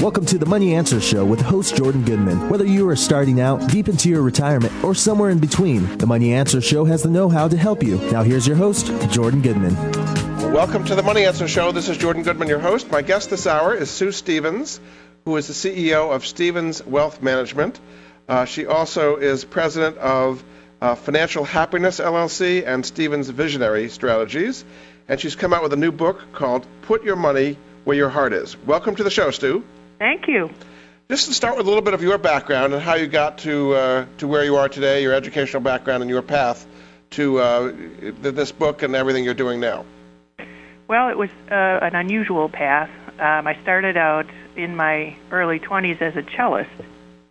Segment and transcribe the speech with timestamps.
[0.00, 2.48] Welcome to the Money Answer Show with host Jordan Goodman.
[2.48, 6.32] Whether you are starting out, deep into your retirement, or somewhere in between, the Money
[6.32, 7.98] Answer Show has the know how to help you.
[8.12, 9.74] Now, here's your host, Jordan Goodman.
[10.52, 11.72] Welcome to the Money Answer Show.
[11.72, 12.92] This is Jordan Goodman, your host.
[12.92, 14.78] My guest this hour is Sue Stevens,
[15.24, 17.80] who is the CEO of Stevens Wealth Management.
[18.28, 20.44] Uh, she also is president of
[20.80, 24.64] uh, Financial Happiness LLC and Stevens Visionary Strategies.
[25.08, 28.32] And she's come out with a new book called Put Your Money Where Your Heart
[28.32, 28.56] Is.
[28.58, 29.64] Welcome to the show, Stu.
[29.98, 30.50] Thank you.
[31.10, 33.74] Just to start with a little bit of your background and how you got to
[33.74, 36.66] uh, to where you are today, your educational background and your path
[37.10, 37.72] to uh,
[38.20, 39.86] this book and everything you're doing now.
[40.86, 42.90] Well, it was uh, an unusual path.
[43.18, 46.70] Um, I started out in my early 20s as a cellist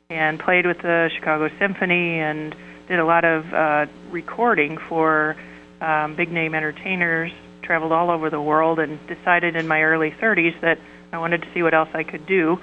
[0.10, 2.56] and played with the Chicago Symphony and
[2.88, 5.36] did a lot of uh, recording for
[5.82, 7.32] um, big name entertainers.
[7.62, 10.80] Traveled all over the world and decided in my early 30s that
[11.12, 12.60] I wanted to see what else I could do.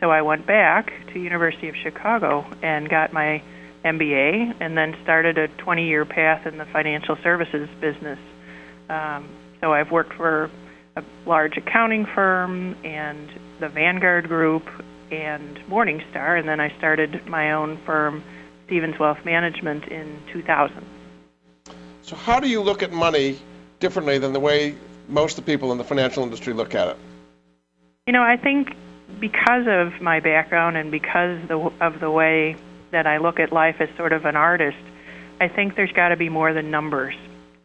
[0.00, 3.42] So I went back to University of Chicago and got my
[3.84, 8.18] MBA, and then started a 20-year path in the financial services business.
[8.88, 9.28] Um,
[9.60, 10.50] so I've worked for
[10.96, 13.28] a large accounting firm and
[13.60, 14.66] the Vanguard Group
[15.10, 18.24] and Morningstar, and then I started my own firm,
[18.66, 20.84] Stevens Wealth Management, in 2000.
[22.02, 23.38] So how do you look at money
[23.80, 24.76] differently than the way
[25.08, 26.96] most of the people in the financial industry look at it?
[28.06, 28.76] You know, I think
[29.18, 32.54] because of my background and because the, of the way
[32.90, 34.76] that I look at life as sort of an artist,
[35.40, 37.14] I think there's got to be more than numbers.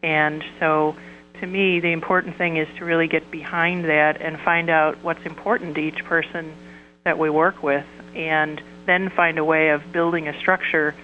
[0.02, 0.96] And so
[1.42, 5.26] to me, the important thing is to really get behind that and find out what's
[5.26, 6.56] important to each person
[7.04, 7.86] that we work with,
[8.16, 10.96] and then find a way of building a structure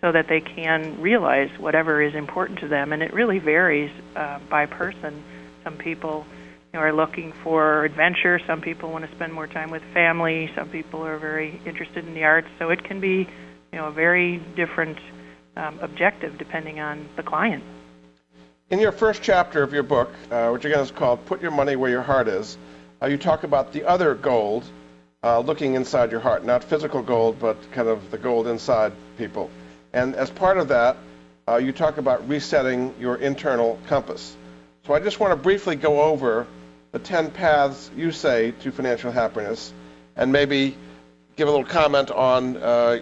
[0.00, 2.92] so that they can realize whatever is important to them.
[2.92, 5.22] And it really varies uh, by person.
[5.62, 6.26] Some people
[6.78, 8.40] know, are looking for adventure.
[8.46, 10.50] Some people want to spend more time with family.
[10.54, 12.48] Some people are very interested in the arts.
[12.58, 13.28] So it can be,
[13.72, 14.98] you know, a very different
[15.56, 17.64] um, objective depending on the client.
[18.70, 21.74] In your first chapter of your book, uh, which again is called "Put Your Money
[21.74, 22.56] Where Your Heart Is,"
[23.02, 24.64] uh, you talk about the other gold,
[25.24, 29.50] uh, looking inside your heart, not physical gold, but kind of the gold inside people.
[29.92, 30.98] And as part of that,
[31.48, 34.36] uh, you talk about resetting your internal compass.
[34.86, 36.46] So I just want to briefly go over
[36.92, 39.72] the 10 paths you say to financial happiness
[40.16, 40.76] and maybe
[41.36, 42.98] give a little comment on uh,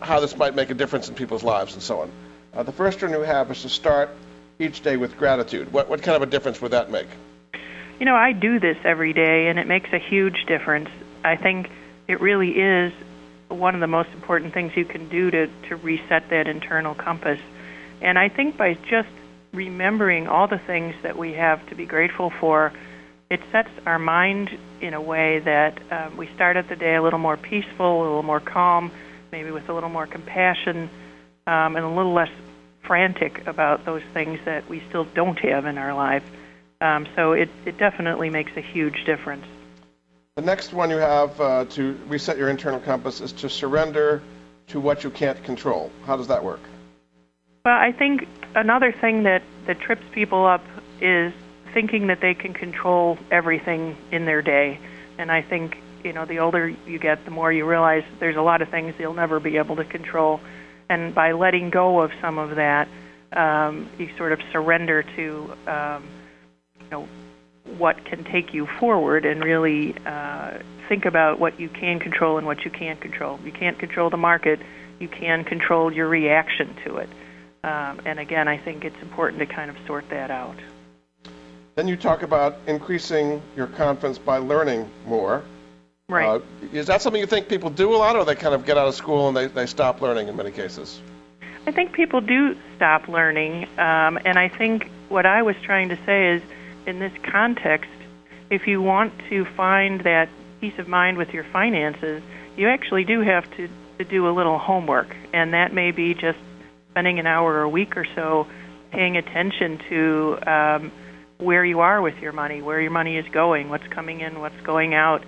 [0.00, 2.10] how this might make a difference in people's lives and so on.
[2.52, 4.10] Uh, the first one you have is to start
[4.58, 5.72] each day with gratitude.
[5.72, 7.08] What, what kind of a difference would that make?
[7.98, 10.88] You know, I do this every day, and it makes a huge difference.
[11.24, 11.70] I think
[12.06, 12.92] it really is
[13.48, 17.40] one of the most important things you can do to, to reset that internal compass.
[18.00, 19.08] And I think by just
[19.52, 22.72] remembering all the things that we have to be grateful for,
[23.34, 27.02] it sets our mind in a way that um, we start at the day a
[27.02, 28.92] little more peaceful, a little more calm,
[29.32, 30.88] maybe with a little more compassion,
[31.48, 32.30] um, and a little less
[32.86, 36.22] frantic about those things that we still don't have in our life.
[36.80, 39.44] Um, so it, it definitely makes a huge difference.
[40.36, 44.22] The next one you have uh, to reset your internal compass is to surrender
[44.68, 45.90] to what you can't control.
[46.06, 46.60] How does that work?
[47.64, 50.62] Well, I think another thing that, that trips people up
[51.00, 51.32] is
[51.74, 54.78] thinking that they can control everything in their day.
[55.18, 58.42] And I think, you know, the older you get, the more you realize there's a
[58.42, 60.40] lot of things you'll never be able to control.
[60.88, 62.88] And by letting go of some of that,
[63.32, 66.08] um, you sort of surrender to, um,
[66.80, 67.08] you know,
[67.78, 72.46] what can take you forward and really uh, think about what you can control and
[72.46, 73.40] what you can't control.
[73.44, 74.60] You can't control the market.
[75.00, 77.08] You can control your reaction to it.
[77.64, 80.56] Um, and again, I think it's important to kind of sort that out.
[81.74, 85.42] Then you talk about increasing your confidence by learning more.
[86.08, 86.26] Right.
[86.26, 86.40] Uh,
[86.72, 88.86] is that something you think people do a lot, or they kind of get out
[88.86, 91.00] of school and they, they stop learning in many cases?
[91.66, 93.64] I think people do stop learning.
[93.78, 96.42] Um, and I think what I was trying to say is
[96.86, 97.90] in this context,
[98.50, 100.28] if you want to find that
[100.60, 102.22] peace of mind with your finances,
[102.56, 103.68] you actually do have to,
[103.98, 105.16] to do a little homework.
[105.32, 106.38] And that may be just
[106.90, 108.46] spending an hour a week or so
[108.92, 110.38] paying attention to.
[110.46, 110.92] Um,
[111.38, 114.60] where you are with your money, where your money is going, what's coming in, what's
[114.62, 115.24] going out.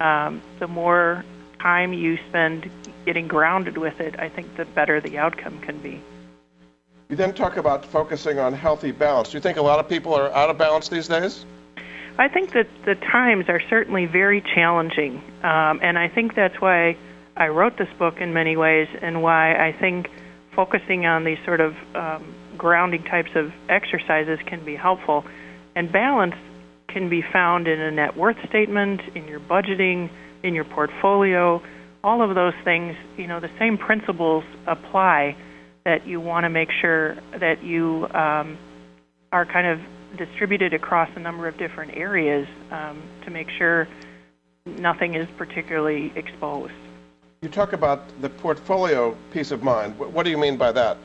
[0.00, 1.24] Um, the more
[1.60, 2.70] time you spend
[3.04, 6.00] getting grounded with it, I think the better the outcome can be.
[7.08, 9.30] You then talk about focusing on healthy balance.
[9.30, 11.44] Do you think a lot of people are out of balance these days?
[12.18, 16.96] I think that the times are certainly very challenging, um, and I think that's why
[17.36, 20.10] I wrote this book in many ways, and why I think
[20.54, 25.24] focusing on these sort of um, grounding types of exercises can be helpful.
[25.80, 26.34] And balance
[26.88, 30.10] can be found in a net worth statement, in your budgeting,
[30.42, 31.62] in your portfolio,
[32.04, 32.96] all of those things.
[33.16, 35.38] You know, the same principles apply
[35.86, 38.58] that you want to make sure that you um,
[39.32, 43.88] are kind of distributed across a number of different areas um, to make sure
[44.66, 46.74] nothing is particularly exposed.
[47.40, 49.98] You talk about the portfolio peace of mind.
[49.98, 50.98] What do you mean by that?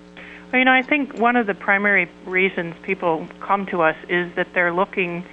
[0.55, 4.47] You know, I think one of the primary reasons people come to us is that
[4.53, 5.25] they're looking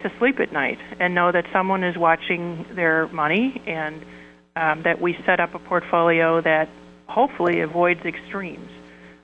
[0.00, 4.04] to sleep at night and know that someone is watching their money and
[4.56, 6.68] um, that we set up a portfolio that
[7.06, 8.70] hopefully avoids extremes.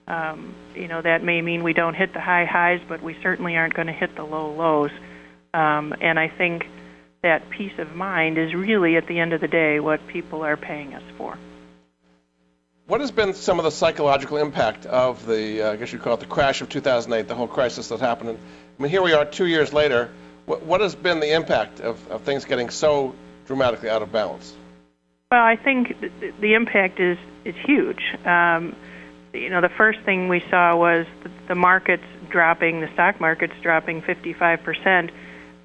[0.09, 3.57] Um, you know, that may mean we don't hit the high highs, but we certainly
[3.57, 4.93] aren't going to hit the low lows.
[5.53, 6.65] Um, and I think
[7.23, 10.57] that peace of mind is really, at the end of the day, what people are
[10.57, 11.39] paying us for.
[12.87, 16.15] What has been some of the psychological impact of the, uh, I guess you call
[16.15, 18.39] it the crash of 2008, the whole crisis that happened?
[18.79, 20.11] I mean, here we are two years later.
[20.45, 23.15] What, what has been the impact of, of things getting so
[23.47, 24.55] dramatically out of balance?
[25.31, 25.99] Well, I think
[26.41, 27.17] the impact is
[27.47, 28.03] is huge.
[28.27, 28.77] Um,
[29.33, 33.55] you know, the first thing we saw was the, the markets dropping, the stock markets
[33.63, 35.11] dropping 55 percent.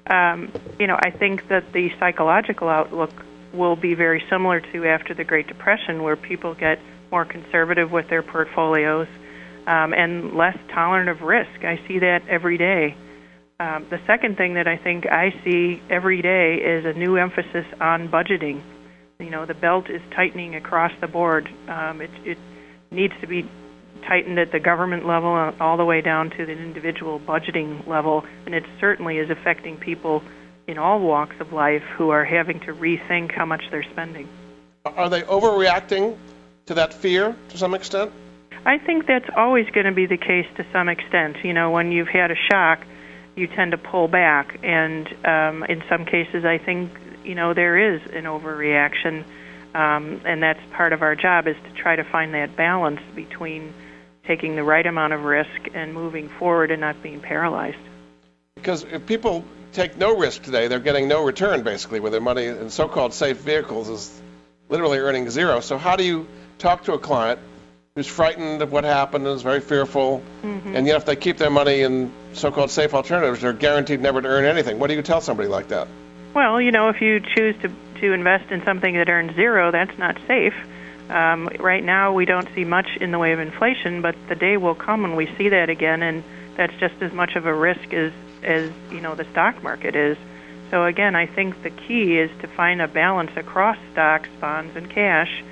[0.06, 3.12] Um, you know, I think that the psychological outlook
[3.52, 6.78] will be very similar to after the Great Depression, where people get
[7.10, 9.08] more conservative with their portfolios
[9.66, 11.64] um, and less tolerant of risk.
[11.64, 12.96] I see that every day.
[13.58, 17.66] Um, the second thing that I think I see every day is a new emphasis
[17.80, 18.62] on budgeting.
[19.18, 21.48] You know, the belt is tightening across the board.
[21.68, 22.38] Um, it, it
[22.90, 23.48] needs to be
[24.06, 28.54] tightened at the government level all the way down to the individual budgeting level, and
[28.54, 30.22] it certainly is affecting people
[30.66, 34.28] in all walks of life who are having to rethink how much they're spending.
[34.86, 36.16] Are they overreacting
[36.70, 38.12] to that fear to some extent?
[38.64, 41.38] I think that's always going to be the case to some extent.
[41.42, 42.86] You know, when you've had a shock,
[43.34, 46.92] you tend to pull back, and um, in some cases, I think
[47.24, 49.24] you know there is an overreaction,
[49.74, 53.74] um, and that's part of our job is to try to find that balance between
[54.24, 57.78] taking the right amount of risk and moving forward and not being paralyzed.
[58.54, 62.46] Because if people take no risk today, they're getting no return basically with their money
[62.46, 64.22] in so-called safe vehicles is
[64.68, 65.58] literally earning zero.
[65.58, 66.28] So how do you
[66.60, 67.40] talk to a client
[67.94, 70.76] who's frightened of what happened and is very fearful, mm-hmm.
[70.76, 74.28] and yet if they keep their money in so-called safe alternatives, they're guaranteed never to
[74.28, 74.78] earn anything.
[74.78, 75.88] What do you tell somebody like that?
[76.34, 77.70] Well, you know, if you choose to
[78.00, 80.54] to invest in something that earns zero, that's not safe.
[81.10, 84.56] Um, right now, we don't see much in the way of inflation, but the day
[84.56, 86.22] will come when we see that again, and
[86.56, 88.12] that's just as much of a risk as
[88.42, 90.16] as you know the stock market is.
[90.70, 94.88] So again, I think the key is to find a balance across stocks, bonds, and
[94.88, 95.42] cash.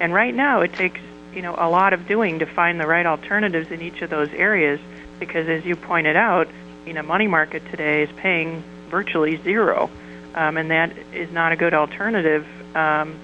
[0.00, 1.00] And right now, it takes
[1.34, 4.30] you know a lot of doing to find the right alternatives in each of those
[4.30, 4.80] areas,
[5.18, 6.48] because as you pointed out,
[6.86, 9.90] you know, money market today is paying virtually zero,
[10.34, 12.46] um, and that is not a good alternative
[12.76, 13.18] um,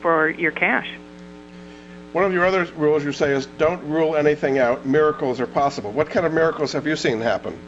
[0.00, 0.88] for your cash.
[2.12, 4.86] One of your other rules you say is don't rule anything out.
[4.86, 5.92] Miracles are possible.
[5.92, 7.58] What kind of miracles have you seen happen?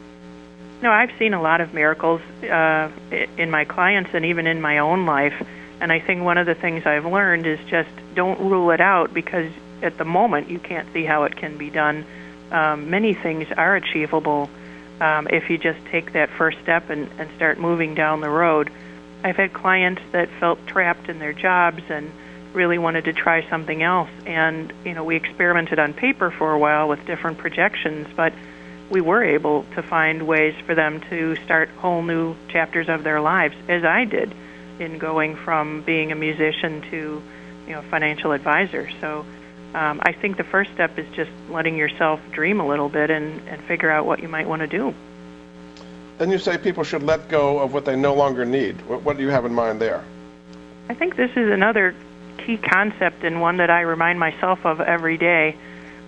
[0.80, 2.90] No, I've seen a lot of miracles uh,
[3.36, 5.34] in my clients and even in my own life.
[5.80, 9.14] And I think one of the things I've learned is just don't rule it out
[9.14, 9.50] because
[9.82, 12.04] at the moment you can't see how it can be done.
[12.50, 14.50] Um, many things are achievable
[15.00, 18.70] um, if you just take that first step and, and start moving down the road.
[19.22, 22.10] I've had clients that felt trapped in their jobs and
[22.54, 24.10] really wanted to try something else.
[24.26, 28.32] And, you know, we experimented on paper for a while with different projections, but
[28.90, 33.20] we were able to find ways for them to start whole new chapters of their
[33.20, 34.34] lives, as I did
[34.80, 37.22] in going from being a musician to,
[37.66, 38.88] you know, financial advisor.
[39.00, 39.24] So
[39.74, 43.46] um, I think the first step is just letting yourself dream a little bit and,
[43.48, 44.94] and figure out what you might want to do.
[46.18, 48.80] Then you say people should let go of what they no longer need.
[48.88, 50.02] What, what do you have in mind there?
[50.88, 51.94] I think this is another
[52.38, 55.56] key concept and one that I remind myself of every day.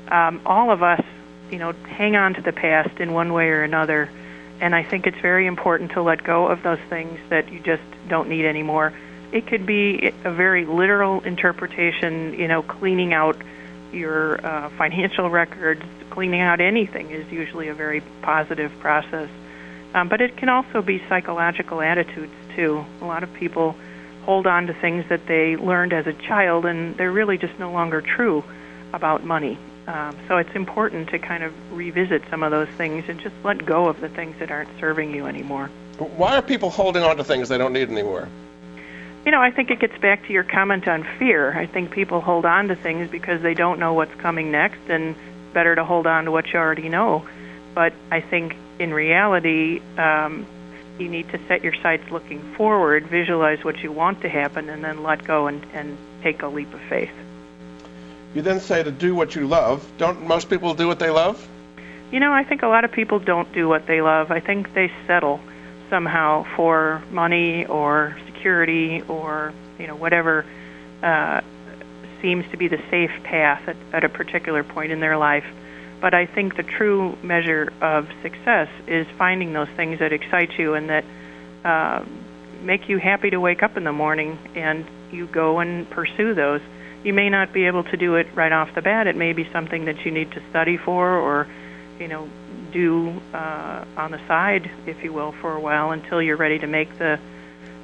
[0.08, 1.02] Um, all of us,
[1.50, 4.10] you know, hang on to the past in one way or another,
[4.60, 7.82] and I think it's very important to let go of those things that you just
[8.08, 8.92] don't need anymore.
[9.32, 13.36] It could be a very literal interpretation, you know, cleaning out
[13.92, 19.28] your uh, financial records, cleaning out anything is usually a very positive process.
[19.94, 22.84] Um, but it can also be psychological attitudes too.
[23.00, 23.74] A lot of people
[24.24, 27.72] hold on to things that they learned as a child, and they're really just no
[27.72, 28.44] longer true
[28.92, 29.58] about money.
[29.86, 33.64] Um, so it's important to kind of revisit some of those things and just let
[33.64, 35.68] go of the things that aren't serving you anymore.
[35.98, 38.28] Why are people holding on to things they don't need anymore?
[39.24, 41.52] You know, I think it gets back to your comment on fear.
[41.52, 45.14] I think people hold on to things because they don't know what's coming next, and
[45.52, 47.26] better to hold on to what you already know.
[47.74, 50.46] But I think in reality, um,
[50.98, 54.82] you need to set your sights looking forward, visualize what you want to happen, and
[54.82, 57.12] then let go and, and take a leap of faith.
[58.34, 59.86] You then say to do what you love.
[59.98, 61.46] Don't most people do what they love?
[62.12, 64.30] You know, I think a lot of people don't do what they love.
[64.30, 65.40] I think they settle
[65.88, 70.44] somehow for money or security or you know whatever
[71.02, 71.40] uh,
[72.22, 75.44] seems to be the safe path at, at a particular point in their life.
[76.00, 80.74] But I think the true measure of success is finding those things that excite you
[80.74, 81.04] and that
[81.64, 82.04] uh,
[82.62, 86.62] make you happy to wake up in the morning and you go and pursue those.
[87.02, 89.06] You may not be able to do it right off the bat.
[89.06, 91.46] It may be something that you need to study for or,
[91.98, 92.28] you know,
[92.72, 96.66] do uh, on the side, if you will, for a while until you're ready to
[96.66, 97.18] make the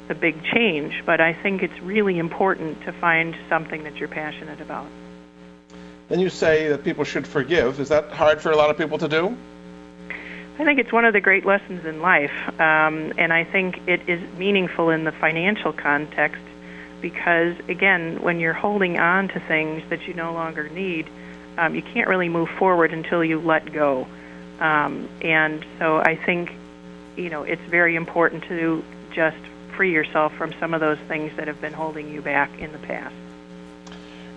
[0.08, 1.02] the big change.
[1.04, 4.86] But I think it's really important to find something that you're passionate about.
[6.08, 7.80] Then you say that people should forgive.
[7.80, 9.36] Is that hard for a lot of people to do?
[10.58, 14.08] I think it's one of the great lessons in life, um, and I think it
[14.08, 16.40] is meaningful in the financial context
[17.00, 21.08] because, again, when you're holding on to things that you no longer need,
[21.58, 24.06] um, you can't really move forward until you let go.
[24.60, 26.52] Um, and so I think,
[27.16, 29.36] you know, it's very important to just
[29.76, 32.78] free yourself from some of those things that have been holding you back in the
[32.78, 33.14] past.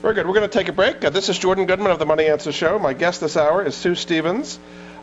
[0.01, 0.27] Very good.
[0.27, 1.03] We're going to take a break.
[1.03, 2.79] Uh, this is Jordan Goodman of the Money Answer Show.
[2.79, 4.59] My guest this hour is Sue Stevens,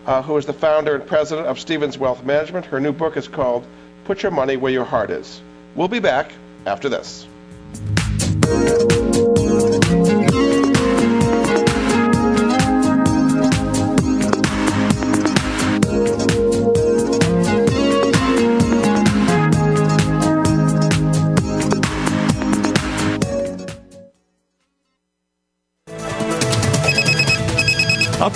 [0.07, 2.67] uh, who is the founder and president of Stevens Wealth Management.
[2.67, 3.67] Her new book is called
[4.05, 5.41] Put Your Money Where Your Heart Is.
[5.75, 6.33] We'll be back
[6.65, 7.27] after this.
[7.77, 8.06] Up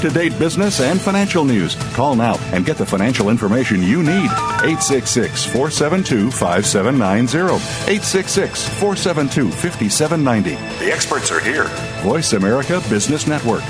[0.01, 1.75] to date business and financial news.
[1.95, 4.31] Call now and get the financial information you need.
[4.63, 7.55] 866 472 5790.
[7.55, 10.85] 866 472 5790.
[10.85, 11.65] The experts are here.
[12.03, 13.63] Voice America Business Network.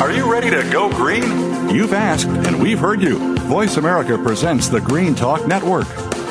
[0.00, 1.70] Are you ready to go green?
[1.70, 3.36] You've asked, and we've heard you.
[3.46, 5.86] Voice America presents the Green Talk Network.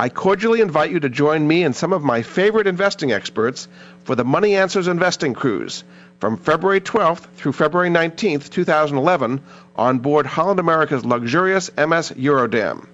[0.00, 3.68] I cordially invite you to join me and some of my favorite investing experts
[4.04, 5.84] for the Money Answers Investing Cruise
[6.20, 9.42] from February 12th through February 19th, 2011,
[9.76, 12.86] on board Holland America's luxurious MS Eurodam.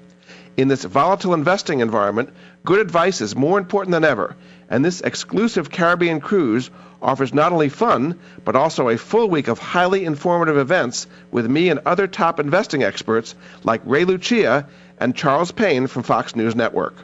[0.57, 2.31] In this volatile investing environment,
[2.65, 4.35] good advice is more important than ever,
[4.69, 9.61] and this exclusive Caribbean cruise offers not only fun, but also a full week of
[9.61, 14.67] highly informative events with me and other top investing experts like Ray Lucia
[14.99, 16.95] and Charles Payne from Fox News Network.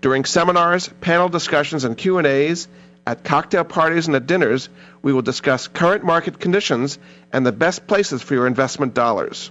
[0.00, 2.68] During seminars, panel discussions, and Q&As,
[3.06, 4.68] at cocktail parties and at dinners,
[5.02, 6.98] we will discuss current market conditions
[7.32, 9.50] and the best places for your investment dollars.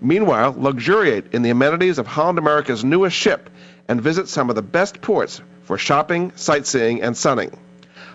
[0.00, 3.50] Meanwhile, luxuriate in the amenities of Holland America's newest ship
[3.88, 7.56] and visit some of the best ports for shopping, sightseeing, and sunning.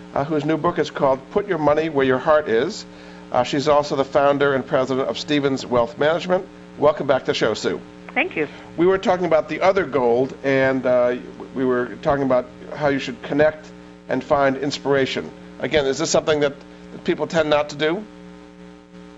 [0.13, 2.85] uh, whose new book is called Put Your Money Where Your Heart Is.
[3.31, 6.45] Uh, she's also the founder and president of Stevens Wealth Management.
[6.77, 7.79] Welcome back to the show, Sue.
[8.13, 8.47] Thank you.
[8.75, 11.15] We were talking about the other gold, and uh,
[11.55, 13.65] we were talking about how you should connect
[14.09, 15.29] and find inspiration.
[15.59, 16.55] Again, is this something that,
[16.91, 18.03] that people tend not to do?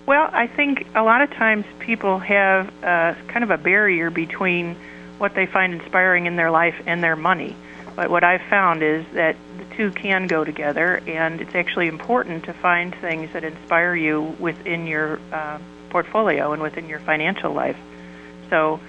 [0.05, 4.75] Well, I think a lot of times people have uh, kind of a barrier between
[5.17, 7.55] what they find inspiring in their life and their money.
[7.95, 9.35] But what I've found is that
[9.75, 14.87] two can go together, and it's actually important to find things that inspire you within
[14.87, 17.77] your uh, portfolio and within your financial life.
[18.49, 18.79] So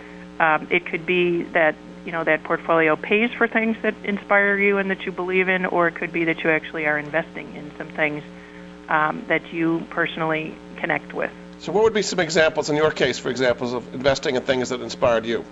[0.41, 1.75] um, it could be that
[2.05, 5.67] you know that portfolio pays for things that inspire you and that you believe in,
[5.67, 8.23] or it could be that you actually are investing in some things
[8.89, 11.31] um, that you personally connect with.
[11.59, 14.69] So, what would be some examples in your case, for examples of investing in things
[14.69, 15.45] that inspired you?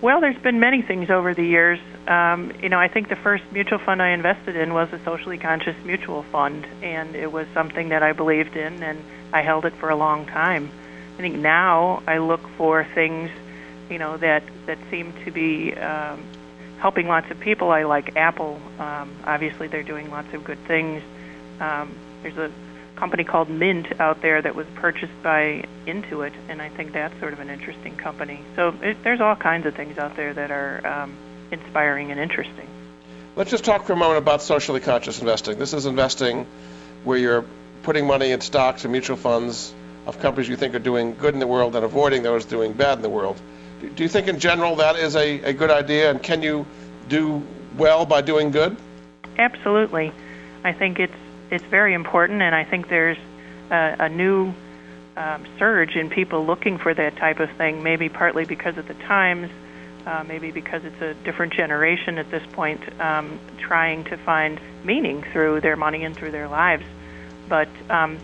[0.00, 1.78] Well, there's been many things over the years.
[2.06, 5.38] Um, you know, I think the first mutual fund I invested in was a socially
[5.38, 9.02] conscious mutual fund, and it was something that I believed in, and
[9.32, 10.70] I held it for a long time.
[11.18, 13.30] I think now I look for things,
[13.90, 16.24] you know, that that seem to be um,
[16.78, 17.70] helping lots of people.
[17.70, 18.58] I like Apple.
[18.78, 21.02] Um, obviously, they're doing lots of good things.
[21.60, 22.50] Um, there's a
[22.96, 27.32] company called Mint out there that was purchased by Intuit, and I think that's sort
[27.32, 28.40] of an interesting company.
[28.56, 31.16] So it, there's all kinds of things out there that are um,
[31.50, 32.66] inspiring and interesting.
[33.36, 35.58] Let's just talk for a moment about socially conscious investing.
[35.58, 36.46] This is investing
[37.04, 37.44] where you're
[37.82, 39.72] putting money in stocks and mutual funds
[40.06, 42.98] of companies you think are doing good in the world and avoiding those doing bad
[42.98, 43.40] in the world.
[43.80, 46.66] Do you think in general that is a, a good idea and can you
[47.08, 47.42] do
[47.76, 48.76] well by doing good?
[49.38, 50.12] Absolutely.
[50.64, 51.14] I think it's
[51.50, 53.18] it's very important and I think there's
[53.70, 54.52] a, a new
[55.16, 58.94] um, surge in people looking for that type of thing, maybe partly because of the
[58.94, 59.50] times,
[60.06, 65.22] uh, maybe because it's a different generation at this point, um, trying to find meaning
[65.32, 66.84] through their money and through their lives.
[67.48, 68.18] But um,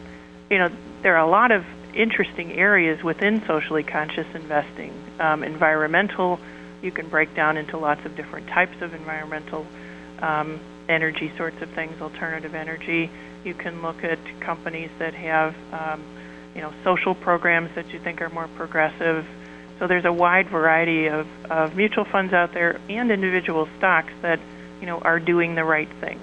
[0.51, 0.71] you know,
[1.03, 4.93] there are a lot of interesting areas within socially conscious investing.
[5.19, 6.39] Um, environmental,
[6.83, 9.67] you can break down into lots of different types of environmental
[10.21, 13.11] um, energy sorts of things, alternative energy.
[13.45, 16.03] You can look at companies that have, um,
[16.55, 19.27] you know, social programs that you think are more progressive.
[19.79, 24.41] So there's a wide variety of, of mutual funds out there and individual stocks that,
[24.81, 26.19] you know, are doing the right thing.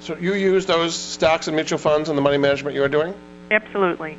[0.00, 3.14] So you use those stocks and mutual funds in the money management you are doing?
[3.50, 4.18] Absolutely.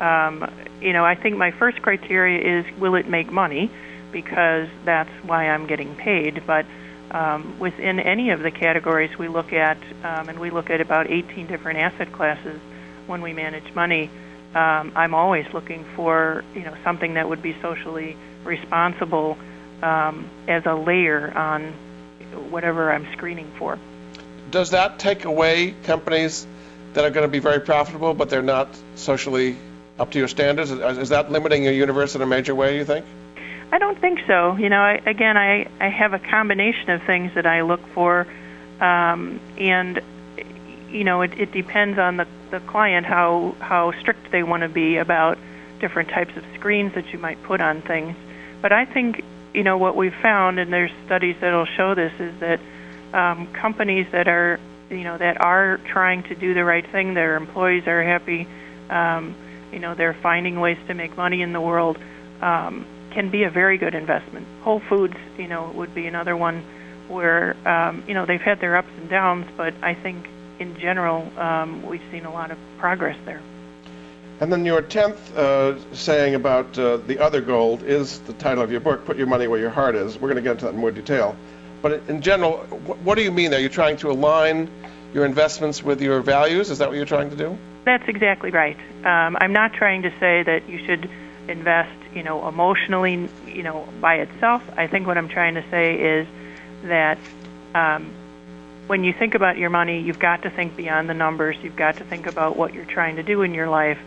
[0.00, 3.70] Um, you know, I think my first criteria is will it make money,
[4.14, 6.46] because that's why I'm getting paid.
[6.46, 6.64] But
[7.10, 11.10] um, within any of the categories we look at, um, and we look at about
[11.10, 12.58] 18 different asset classes
[13.06, 14.08] when we manage money.
[14.54, 19.36] Um, I'm always looking for you know something that would be socially responsible
[19.82, 21.72] um, as a layer on
[22.50, 23.78] whatever I'm screening for.
[24.50, 26.46] Does that take away companies
[26.92, 29.56] that are going to be very profitable, but they're not socially
[29.98, 30.70] up to your standards?
[30.70, 32.76] Is that limiting your universe in a major way?
[32.76, 33.04] You think?
[33.72, 34.54] I don't think so.
[34.56, 38.26] You know, I, again, I I have a combination of things that I look for,
[38.80, 40.00] um, and
[40.94, 44.68] you know, it, it depends on the the client how how strict they want to
[44.68, 45.38] be about
[45.80, 48.16] different types of screens that you might put on things.
[48.62, 52.38] But I think you know what we've found, and there's studies that'll show this, is
[52.40, 52.60] that
[53.12, 57.36] um, companies that are you know that are trying to do the right thing, their
[57.36, 58.46] employees are happy,
[58.88, 59.34] um,
[59.72, 61.98] you know, they're finding ways to make money in the world.
[62.40, 64.44] Um, can be a very good investment.
[64.62, 66.64] Whole Foods, you know, would be another one
[67.06, 70.26] where um, you know they've had their ups and downs, but I think
[70.58, 73.42] in general um, we've seen a lot of progress there.
[74.40, 78.70] And then your tenth uh, saying about uh, the other gold is the title of
[78.70, 80.74] your book, "Put Your Money Where Your Heart Is." We're going to get into that
[80.74, 81.36] in more detail,
[81.82, 82.58] but in general,
[83.04, 83.60] what do you mean there?
[83.60, 84.68] You're trying to align
[85.14, 86.70] your investments with your values.
[86.70, 87.56] Is that what you're trying to do?
[87.84, 88.76] That's exactly right.
[89.04, 91.08] Um, I'm not trying to say that you should
[91.46, 94.62] invest, you know, emotionally, you know, by itself.
[94.76, 96.26] I think what I'm trying to say is
[96.84, 97.18] that
[97.74, 98.10] um,
[98.86, 101.56] when you think about your money, you've got to think beyond the numbers.
[101.62, 103.98] You've got to think about what you're trying to do in your life,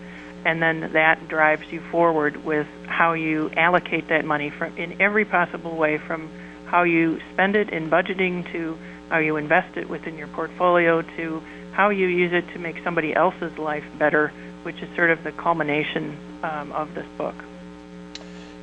[0.45, 5.25] and then that drives you forward with how you allocate that money from in every
[5.25, 6.29] possible way, from
[6.65, 8.77] how you spend it in budgeting to
[9.09, 13.15] how you invest it within your portfolio to how you use it to make somebody
[13.15, 14.33] else's life better
[14.67, 17.35] which is sort of the culmination um, of this book.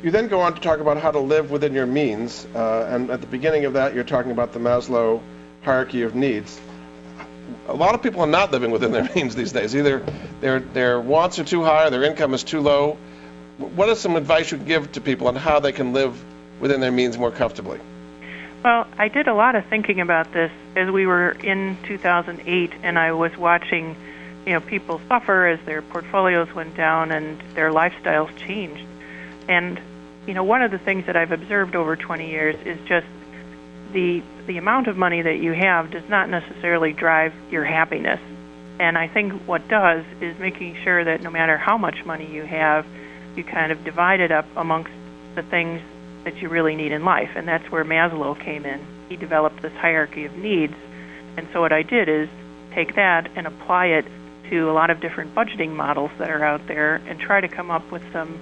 [0.03, 3.09] You then go on to talk about how to live within your means, uh, and
[3.09, 5.23] at the beginning of that, you're talking about the Maslow
[5.65, 6.61] hierarchy of needs.
[7.69, 9.75] A lot of people are not living within their means these days.
[9.75, 10.05] Either
[10.41, 12.97] their their wants are too high, or their income is too low.
[13.59, 16.23] What is some advice you give to people on how they can live
[16.61, 17.81] within their means more comfortably?
[18.65, 22.99] Well, I did a lot of thinking about this as we were in 2008, and
[22.99, 23.95] I was watching,
[24.47, 28.87] you know, people suffer as their portfolios went down and their lifestyles changed.
[29.49, 29.79] And
[30.27, 33.07] you know, one of the things that I've observed over 20 years is just
[33.95, 38.21] the the amount of money that you have does not necessarily drive your happiness.
[38.79, 42.43] And I think what does is making sure that no matter how much money you
[42.43, 42.85] have,
[43.37, 44.93] you kind of divide it up amongst
[45.35, 45.81] the things
[46.25, 47.31] that you really need in life.
[47.37, 48.85] And that's where Maslow came in.
[49.09, 50.75] He developed this hierarchy of needs.
[51.37, 52.29] And so what I did is
[52.73, 54.07] take that and apply it
[54.51, 57.71] to a lot of different budgeting models that are out there and try to come
[57.71, 58.39] up with some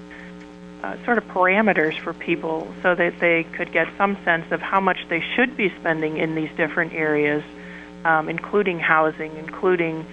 [0.83, 4.81] uh, sort of parameters for people so that they could get some sense of how
[4.81, 7.45] much they should be spending in these different areas,
[8.05, 10.05] um, including housing, including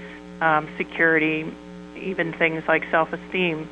[0.42, 1.52] um, security,
[1.96, 3.68] even things like self esteem.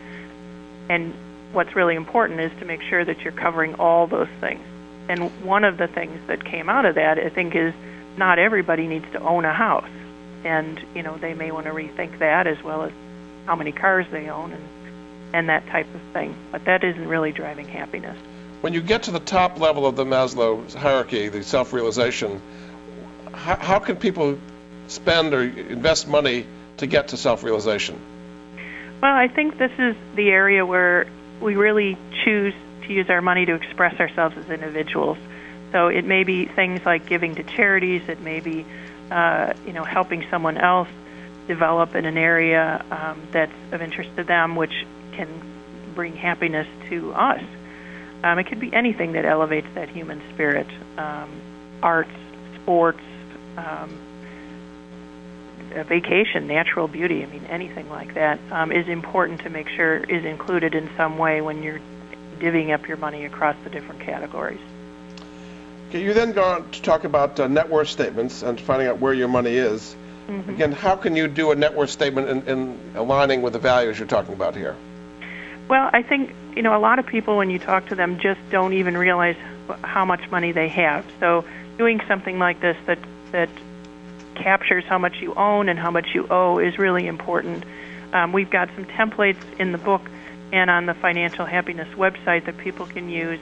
[0.90, 1.14] And
[1.52, 4.66] what's really important is to make sure that you're covering all those things.
[5.10, 7.74] And one of the things that came out of that, I think, is
[8.18, 9.90] not everybody needs to own a house.
[10.44, 12.92] And, you know, they may want to rethink that as well as
[13.46, 14.64] how many cars they own and
[15.34, 16.36] and that type of thing.
[16.52, 18.18] But that isn't really driving happiness.
[18.62, 22.42] When you get to the top level of the Maslow hierarchy, the self realization,
[23.34, 24.40] how, how can people
[24.88, 28.00] spend or invest money to get to self realization?
[29.02, 31.06] Well, I think this is the area where
[31.40, 32.54] we really choose
[32.88, 35.18] to use our money to express ourselves as individuals.
[35.72, 38.02] So it may be things like giving to charities.
[38.08, 38.66] It may be,
[39.12, 40.88] uh, you know, helping someone else
[41.48, 44.74] develop in an area um, that's of interest to them, which
[45.18, 47.44] can bring happiness to us.
[48.24, 51.30] Um, it could be anything that elevates that human spirit um,
[51.84, 52.12] arts,
[52.62, 53.02] sports,
[53.58, 54.00] um,
[55.76, 57.24] a vacation, natural beauty.
[57.24, 61.18] I mean, anything like that um, is important to make sure is included in some
[61.18, 61.80] way when you're
[62.40, 64.62] divvying up your money across the different categories.
[65.90, 69.00] Okay, you then go on to talk about uh, net worth statements and finding out
[69.00, 69.96] where your money is.
[70.28, 70.50] Mm-hmm.
[70.50, 73.98] Again, how can you do a net worth statement in, in aligning with the values
[73.98, 74.76] you're talking about here?
[75.68, 78.40] Well, I think you know a lot of people when you talk to them just
[78.50, 79.36] don't even realize
[79.84, 81.06] how much money they have.
[81.20, 81.44] So
[81.78, 83.00] doing something like this that
[83.32, 83.50] that
[84.36, 87.66] captures how much you own and how much you owe is really important.
[88.14, 90.02] Um, we've got some templates in the book
[90.54, 93.40] and on the Financial Happiness website that people can use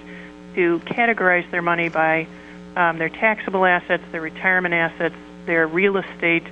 [0.55, 2.27] to categorize their money by
[2.75, 6.43] um, their taxable assets, their retirement assets, their real estate.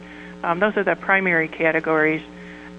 [0.43, 2.21] Um, those are the primary categories.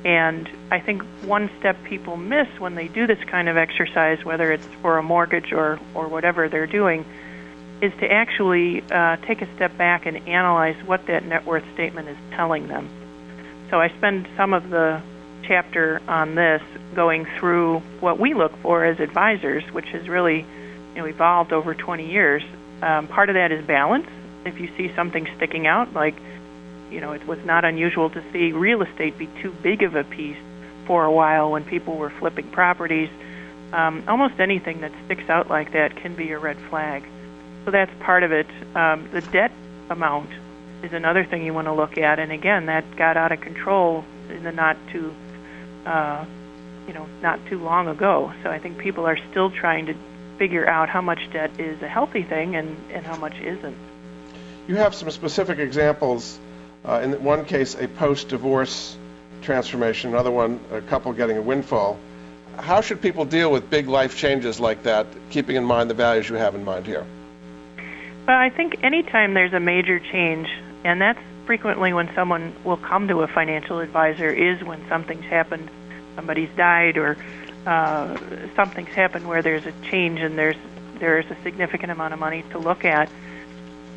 [0.05, 4.53] And I think one step people miss when they do this kind of exercise, whether
[4.53, 7.07] it's for a mortgage or, or whatever they're doing,
[7.81, 12.09] is to actually uh, take a step back and analyze what that net worth statement
[12.09, 12.89] is telling them.
[13.71, 15.01] So I spend some of the
[15.43, 16.63] chapter on this
[16.95, 20.47] going through what we look for as advisors, which has really
[20.95, 22.43] you know, evolved over 20 years.
[22.83, 24.07] Um, part of that is balance.
[24.45, 26.15] If you see something sticking out, like
[26.95, 30.05] you know, it was not unusual to see real estate be too big of a
[30.05, 30.39] piece
[30.87, 33.11] for a while when people were flipping properties.
[33.73, 37.05] Um, almost anything that sticks out like that can be a red flag.
[37.65, 38.47] So that's part of it.
[38.77, 39.51] Um, the debt
[39.91, 40.31] amount
[40.85, 44.05] is another thing you want to look at, and again, that got out of control
[44.31, 45.13] in the not too,
[45.87, 46.25] uh,
[46.87, 48.33] you know, not too long ago.
[48.45, 49.95] So I think people are still trying to
[50.39, 53.77] figure out how much debt is a healthy thing and, and how much isn't.
[54.69, 56.39] You have some specific examples
[56.85, 58.97] uh, in one case, a post-divorce
[59.43, 61.99] transformation, another one, a couple getting a windfall.
[62.59, 66.29] How should people deal with big life changes like that, keeping in mind the values
[66.29, 67.05] you have in mind here?
[68.27, 70.49] Well, I think anytime there's a major change,
[70.85, 75.71] and that's frequently when someone will come to a financial advisor, is when something's happened,
[76.15, 77.19] somebody's died, or
[77.67, 78.17] uh,
[78.57, 80.57] something's happened where there's a change and there's
[81.01, 83.11] there's a significant amount of money to look at.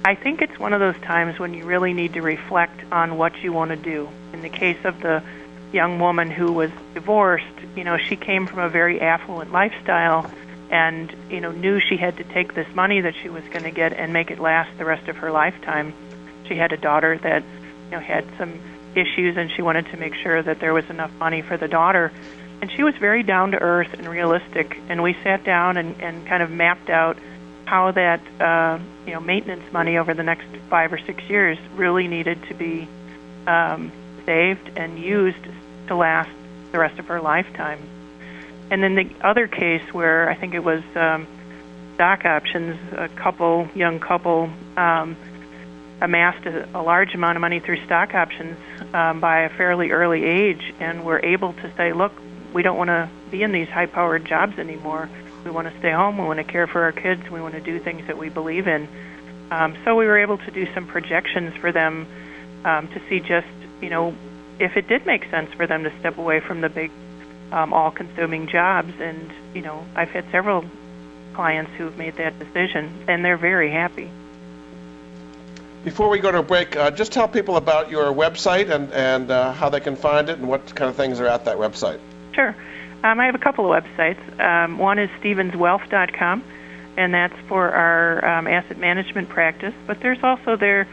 [0.03, 3.41] I think it's one of those times when you really need to reflect on what
[3.41, 4.09] you want to do.
[4.33, 5.21] In the case of the
[5.73, 10.29] young woman who was divorced, you know, she came from a very affluent lifestyle
[10.69, 13.71] and, you know, knew she had to take this money that she was going to
[13.71, 15.93] get and make it last the rest of her lifetime.
[16.47, 17.43] She had a daughter that,
[17.85, 18.59] you know, had some
[18.95, 22.11] issues and she wanted to make sure that there was enough money for the daughter.
[22.61, 24.79] And she was very down to earth and realistic.
[24.89, 27.17] And we sat down and, and kind of mapped out
[27.67, 32.07] how that uh, you know maintenance money over the next five or six years really
[32.07, 32.87] needed to be
[33.45, 33.91] um,
[34.25, 35.45] saved and used
[35.87, 36.29] to last
[36.71, 37.79] the rest of her lifetime.
[38.71, 41.27] And then the other case where I think it was um,
[41.95, 45.17] stock options, a couple, young couple, um,
[45.99, 48.57] amassed a, a large amount of money through stock options
[48.93, 52.13] um, by a fairly early age, and were able to say, look,
[52.53, 55.09] we don't want to be in these high-powered jobs anymore.
[55.47, 56.17] We want to stay home.
[56.17, 57.29] We want to care for our kids.
[57.29, 58.89] We want to do things that we believe in.
[59.49, 62.05] Um, so we were able to do some projections for them
[62.65, 63.47] um, to see just,
[63.79, 64.13] you know,
[64.59, 66.91] if it did make sense for them to step away from the big,
[67.53, 68.91] um, all-consuming jobs.
[68.99, 70.65] And you know, I've had several
[71.33, 74.11] clients who have made that decision, and they're very happy.
[75.85, 79.31] Before we go to a break, uh, just tell people about your website and, and
[79.31, 82.01] uh, how they can find it and what kind of things are at that website.
[82.33, 82.53] Sure.
[83.07, 84.19] Um, I have a couple of websites.
[84.37, 86.43] Um, one is stevenswealth.com,
[86.97, 89.73] and that's for our um, asset management practice.
[89.85, 90.89] But there's also there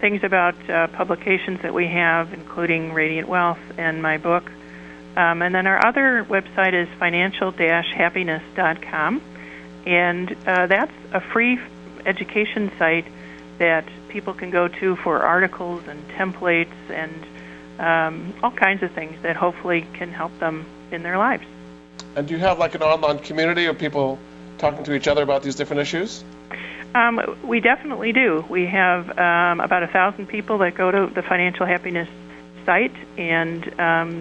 [0.00, 4.50] things about uh, publications that we have, including Radiant Wealth and my book.
[5.16, 9.22] Um, and then our other website is financial-happiness.com,
[9.86, 11.60] and uh, that's a free
[12.04, 13.06] education site
[13.58, 17.24] that people can go to for articles and templates and
[17.78, 21.44] um, all kinds of things that hopefully can help them in their lives.
[22.16, 24.18] And do you have like an online community of people
[24.58, 26.22] talking to each other about these different issues?
[26.94, 28.44] Um, we definitely do.
[28.48, 32.08] We have um, about a thousand people that go to the Financial Happiness
[32.66, 34.20] site and um,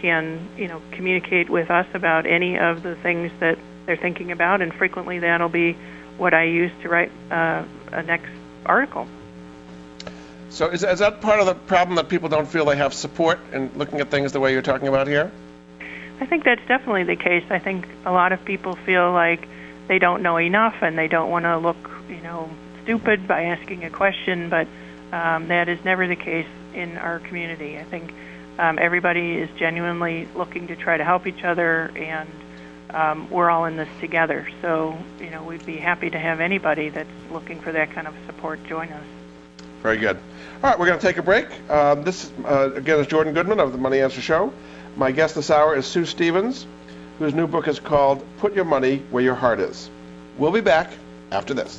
[0.00, 4.62] can, you know, communicate with us about any of the things that they're thinking about,
[4.62, 5.76] and frequently that'll be
[6.16, 8.30] what I use to write uh, a next
[8.64, 9.06] article.
[10.48, 13.38] So is, is that part of the problem that people don't feel they have support
[13.52, 15.30] in looking at things the way you're talking about here?
[16.20, 17.44] I think that's definitely the case.
[17.50, 19.46] I think a lot of people feel like
[19.88, 22.50] they don't know enough and they don't want to look, you know,
[22.82, 24.66] stupid by asking a question, but
[25.12, 27.78] um, that is never the case in our community.
[27.78, 28.12] I think
[28.58, 32.28] um, everybody is genuinely looking to try to help each other, and
[32.90, 34.48] um, we're all in this together.
[34.62, 38.14] So, you know, we'd be happy to have anybody that's looking for that kind of
[38.26, 39.04] support join us.
[39.82, 40.16] Very good.
[40.16, 41.46] All right, we're going to take a break.
[41.70, 44.52] Um, this, uh, again, is Jordan Goodman of the Money Answer Show.
[44.96, 46.66] My guest this hour is Sue Stevens,
[47.18, 49.90] whose new book is called Put Your Money Where Your Heart Is.
[50.38, 50.90] We'll be back
[51.30, 51.78] after this.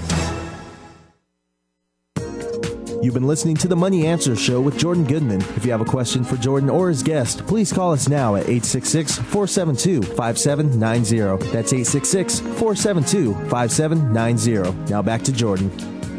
[3.02, 5.42] You've been listening to the Money Answer Show with Jordan Goodman.
[5.56, 8.44] If you have a question for Jordan or his guest, please call us now at
[8.44, 11.52] 866 472 5790.
[11.52, 14.92] That's 866 472 5790.
[14.92, 15.70] Now back to Jordan.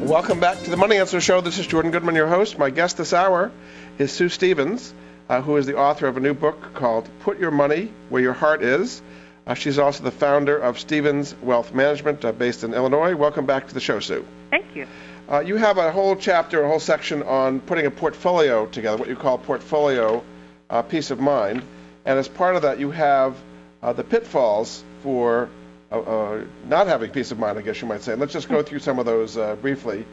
[0.07, 1.41] Welcome back to the Money Answer Show.
[1.41, 2.59] This is Jordan Goodman, your host.
[2.59, 3.51] My guest this hour
[3.99, 4.95] is Sue Stevens,
[5.29, 8.35] uh, who is the author of a new book called Put Your Money Where Your
[8.35, 9.03] Heart Is.
[9.49, 13.17] Uh, she's also the founder of Stevens Wealth Management, uh, based in Illinois.
[13.17, 14.25] Welcome back to the show, Sue.
[14.51, 14.87] Thank you.
[15.31, 19.09] Uh, you have a whole chapter, a whole section on putting a portfolio together, what
[19.09, 20.25] you call portfolio
[20.71, 21.63] uh, peace of mind.
[22.07, 23.37] And as part of that, you have
[23.83, 25.51] uh, the pitfalls for
[25.93, 28.15] uh, uh, not having peace of mind, I guess you might say.
[28.15, 30.07] Let's just go through some of those uh, briefly.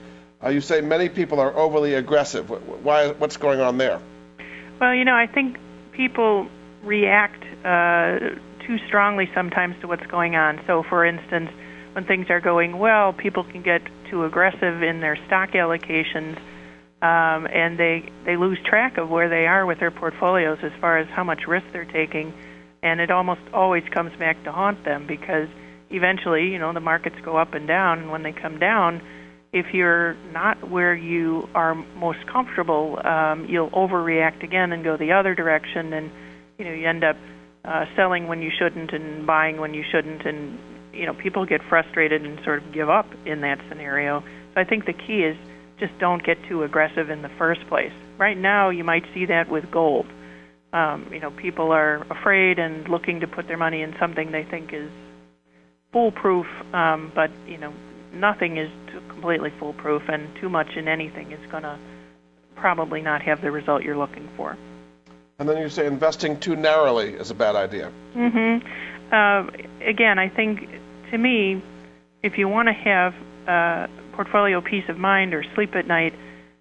[0.50, 2.50] you say many people are overly aggressive.
[2.84, 3.14] Why?
[3.14, 4.02] What's going on there?
[4.82, 5.58] Well, you know, I think
[5.94, 6.50] people
[6.84, 7.42] react
[8.68, 10.60] too strongly sometimes to what's going on.
[10.68, 11.52] So, for instance,
[11.96, 13.82] when things are going well, people can get
[14.12, 16.38] too aggressive in their stock allocations,
[17.02, 20.98] um, and they they lose track of where they are with their portfolios as far
[20.98, 22.34] as how much risk they're taking,
[22.84, 25.48] and it almost always comes back to haunt them because
[25.90, 29.02] eventually, you know, the markets go up and down, and when they come down,
[29.54, 35.14] if you're not where you are most comfortable, um, you'll overreact again and go the
[35.14, 36.12] other direction, and
[36.60, 37.16] you know you end up
[37.64, 40.60] uh, selling when you shouldn't and buying when you shouldn't, and
[40.96, 44.22] you know people get frustrated and sort of give up in that scenario.
[44.54, 45.38] So I think the key is
[45.80, 47.92] just don't get too aggressive in the first place.
[48.18, 50.06] Right now, you might see that with gold.
[50.72, 54.44] Um, you know, people are afraid and looking to put their money in something they
[54.44, 54.90] think is
[55.92, 57.74] foolproof, um, but you know,
[58.14, 58.70] nothing is
[59.10, 61.78] completely foolproof, and too much in anything is going to
[62.56, 64.58] probably not have the result you're looking for.
[65.40, 67.92] And then you say investing too narrowly is a bad idea.
[68.16, 68.66] Mm-hmm.
[69.14, 70.70] Uh, again, I think
[71.12, 71.62] to me,
[72.24, 73.14] if you want to have
[73.48, 76.14] a portfolio peace of mind or sleep at night,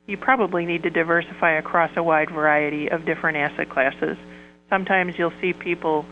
[0.07, 4.19] you probably need to diversify across a wide variety of different asset classes.
[4.69, 6.05] Sometimes you'll see people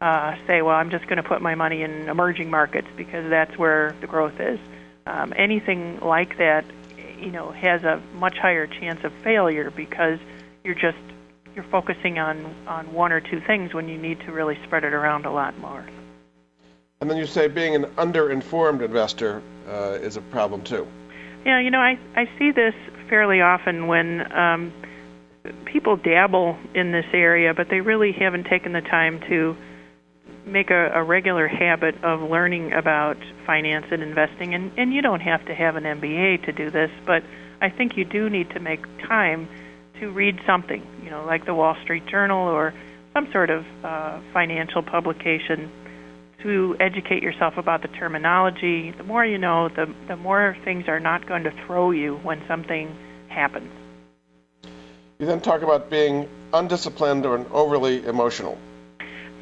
[0.00, 3.56] uh, say, "Well, I'm just going to put my money in emerging markets because that's
[3.58, 4.58] where the growth is."
[5.06, 6.64] Um, anything like that,
[7.18, 10.18] you know, has a much higher chance of failure because
[10.62, 10.98] you're just
[11.54, 14.92] you're focusing on on one or two things when you need to really spread it
[14.92, 15.84] around a lot more.
[17.00, 20.86] And then you say being an underinformed investor uh, is a problem too.
[21.46, 22.74] Yeah, you know, I I see this
[23.08, 24.70] fairly often when um,
[25.64, 29.56] people dabble in this area, but they really haven't taken the time to
[30.44, 34.54] make a, a regular habit of learning about finance and investing.
[34.54, 37.22] And, and you don't have to have an MBA to do this, but
[37.62, 39.48] I think you do need to make time
[40.00, 42.74] to read something, you know, like the Wall Street Journal or
[43.14, 45.70] some sort of uh, financial publication
[46.42, 48.90] to educate yourself about the terminology.
[48.92, 52.42] The more you know, the, the more things are not going to throw you when
[52.46, 52.94] something
[53.28, 53.70] happens.
[55.18, 58.58] You then talk about being undisciplined or overly emotional.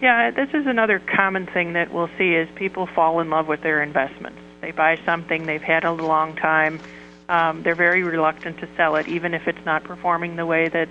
[0.00, 3.62] Yeah, this is another common thing that we'll see is people fall in love with
[3.62, 4.38] their investments.
[4.60, 6.80] They buy something they've had a long time
[7.28, 10.88] um, they're very reluctant to sell it, even if it's not performing the way that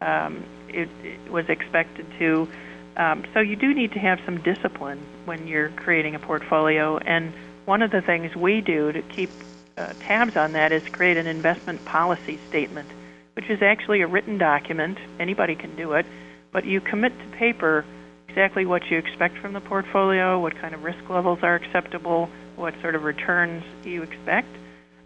[0.00, 2.48] um, it, it was expected to.
[2.96, 6.98] Um, so you do need to have some discipline when you're creating a portfolio.
[6.98, 7.32] And
[7.64, 9.30] one of the things we do to keep
[9.76, 12.88] uh, tabs on that is create an investment policy statement,
[13.34, 14.98] which is actually a written document.
[15.18, 16.06] Anybody can do it,
[16.52, 17.84] but you commit to paper
[18.28, 22.74] exactly what you expect from the portfolio, what kind of risk levels are acceptable, what
[22.80, 24.48] sort of returns you expect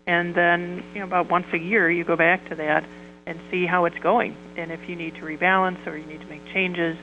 [0.06, 2.84] and then you know about once a year you go back to that
[3.26, 6.26] and see how it's going and if you need to rebalance or you need to
[6.26, 6.96] make changes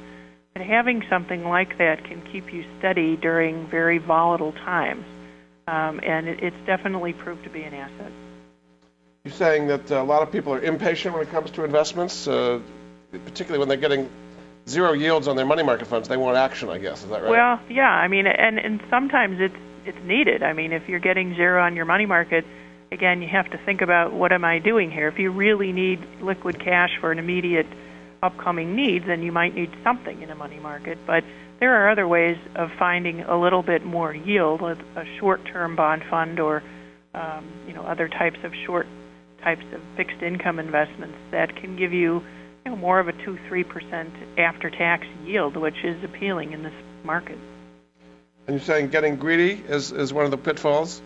[0.55, 5.05] and having something like that can keep you steady during very volatile times.
[5.67, 8.11] Um, and it, it's definitely proved to be an asset.
[9.23, 12.59] You're saying that a lot of people are impatient when it comes to investments uh,
[13.11, 14.09] particularly when they're getting
[14.67, 16.07] zero yields on their money market funds.
[16.07, 17.03] They want action i guess.
[17.03, 17.29] Is that right?
[17.29, 17.89] Well yeah.
[17.89, 19.55] I mean and and sometimes it's
[19.85, 20.43] it's needed.
[20.43, 22.45] I mean if you're getting zero on your money market
[22.91, 25.07] again, you have to think about what am I doing here.
[25.07, 27.67] If you really need liquid cash for an immediate
[28.23, 30.97] upcoming need, then you might need something in a money market.
[31.05, 31.23] But
[31.59, 36.03] there are other ways of finding a little bit more yield, a, a short-term bond
[36.09, 36.63] fund or
[37.13, 38.87] um, you know other types of short
[39.43, 42.23] types of fixed income investments that can give you,
[42.65, 46.73] you know, more of a two three percent after-tax yield, which is appealing in this
[47.03, 47.37] market.
[48.47, 51.01] And you're saying getting greedy is, is one of the pitfalls?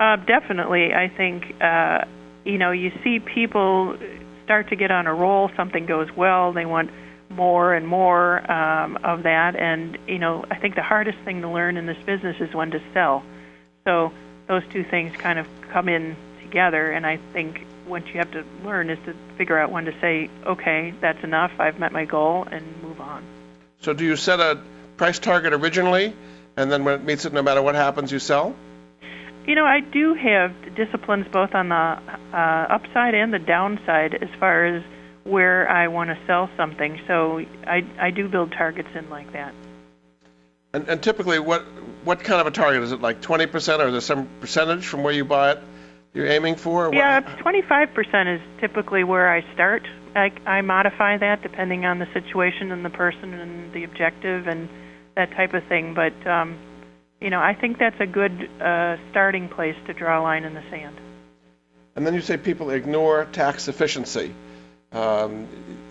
[0.00, 2.04] Uh, definitely, I think uh,
[2.44, 3.96] you know, you see people
[4.44, 6.90] start to get on a roll, something goes well, they want
[7.30, 9.56] more and more um, of that.
[9.56, 12.70] And, you know, I think the hardest thing to learn in this business is when
[12.72, 13.22] to sell.
[13.84, 14.12] So
[14.46, 16.90] those two things kind of come in together.
[16.90, 20.30] And I think what you have to learn is to figure out when to say,
[20.44, 23.24] okay, that's enough, I've met my goal, and move on.
[23.80, 24.60] So do you set a
[24.96, 26.14] price target originally,
[26.56, 28.54] and then when it meets it, no matter what happens, you sell?
[29.46, 34.28] You know, I do have disciplines both on the uh, upside and the downside as
[34.38, 34.82] far as
[35.24, 37.00] where I want to sell something.
[37.06, 39.54] So I, I do build targets in like that.
[40.74, 41.64] And, and typically, what
[42.04, 43.00] what kind of a target is it?
[43.00, 45.62] Like 20%, or is there some percentage from where you buy it
[46.14, 46.92] you're aiming for?
[46.92, 49.86] Yeah, 25% is typically where I start.
[50.14, 54.68] I, I modify that depending on the situation and the person and the objective and
[55.16, 55.94] that type of thing.
[55.94, 56.58] But um,
[57.22, 60.54] you know, I think that's a good uh, starting place to draw a line in
[60.54, 60.96] the sand.
[61.94, 64.34] And then you say people ignore tax efficiency.
[64.90, 65.46] Um,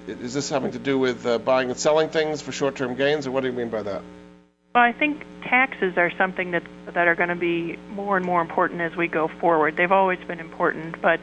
[0.08, 3.32] is this having to do with uh, buying and selling things for short-term gains, or
[3.32, 4.02] what do you mean by that?
[4.76, 8.42] Well, I think taxes are something that that are going to be more and more
[8.42, 9.76] important as we go forward.
[9.76, 11.20] They've always been important, but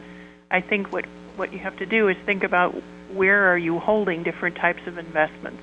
[0.51, 1.05] I think what
[1.35, 2.75] what you have to do is think about
[3.13, 5.61] where are you holding different types of investments.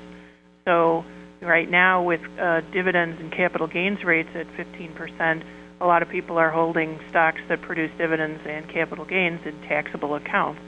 [0.65, 1.05] So
[1.43, 5.43] right now, with uh, dividends and capital gains rates at 15%,
[5.81, 10.15] a lot of people are holding stocks that produce dividends and capital gains in taxable
[10.15, 10.61] accounts.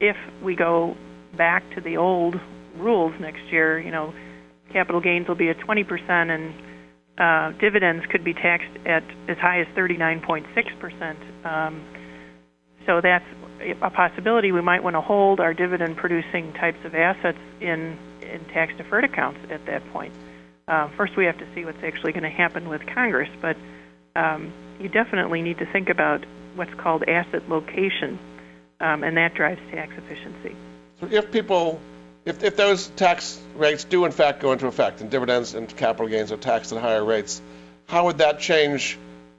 [0.00, 0.94] If we go
[1.36, 2.36] back to the old
[2.76, 4.14] rules next year, you know,
[4.72, 6.54] capital gains will be at 20% and
[7.18, 11.46] uh, dividends could be taxed at as high as 39.6%.
[11.46, 11.84] Um,
[12.86, 13.24] so that's
[13.82, 14.52] a possibility.
[14.52, 19.04] We might want to hold our dividend producing types of assets in, in tax deferred
[19.04, 20.12] accounts at that point.
[20.68, 23.56] Uh, first, we have to see what's actually going to happen with Congress, but
[24.16, 26.24] um, you definitely need to think about
[26.56, 28.18] what's called asset location,
[28.80, 30.56] um, and that drives tax efficiency.
[31.00, 31.80] So if people,
[32.24, 36.08] if, if those tax rates do in fact go into effect and dividends and capital
[36.08, 37.40] gains are taxed at higher rates,
[37.86, 38.98] how would that change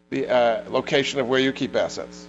[0.09, 2.27] the uh, location of where you keep assets?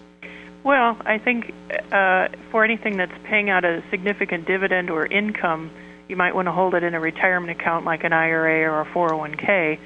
[0.65, 1.55] Well, I think
[1.93, 5.71] uh, for anything that's paying out a significant dividend or income,
[6.09, 8.87] you might want to hold it in a retirement account like an IRA or a
[8.87, 9.79] 401k.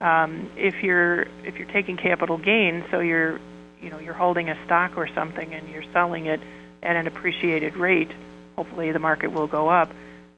[0.00, 3.40] Um, if you're if you're taking capital gains, so you're
[3.80, 6.40] you know you're holding a stock or something and you're selling it
[6.82, 8.10] at an appreciated rate,
[8.56, 9.90] hopefully the market will go up.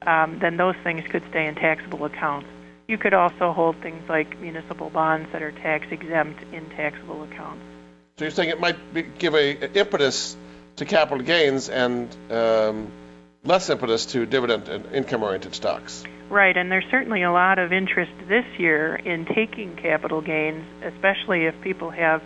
[0.05, 2.47] Um, then those things could stay in taxable accounts.
[2.87, 7.63] You could also hold things like municipal bonds that are tax exempt in taxable accounts.
[8.17, 10.37] So you're saying it might be, give a, a impetus
[10.75, 12.91] to capital gains and um,
[13.45, 16.03] less impetus to dividend and income-oriented stocks.
[16.29, 21.45] Right, and there's certainly a lot of interest this year in taking capital gains, especially
[21.45, 22.23] if people have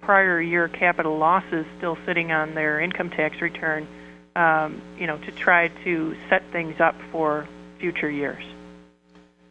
[0.00, 3.86] prior year capital losses still sitting on their income tax return.
[4.34, 7.46] Um, you know, to try to set things up for
[7.78, 8.42] future years.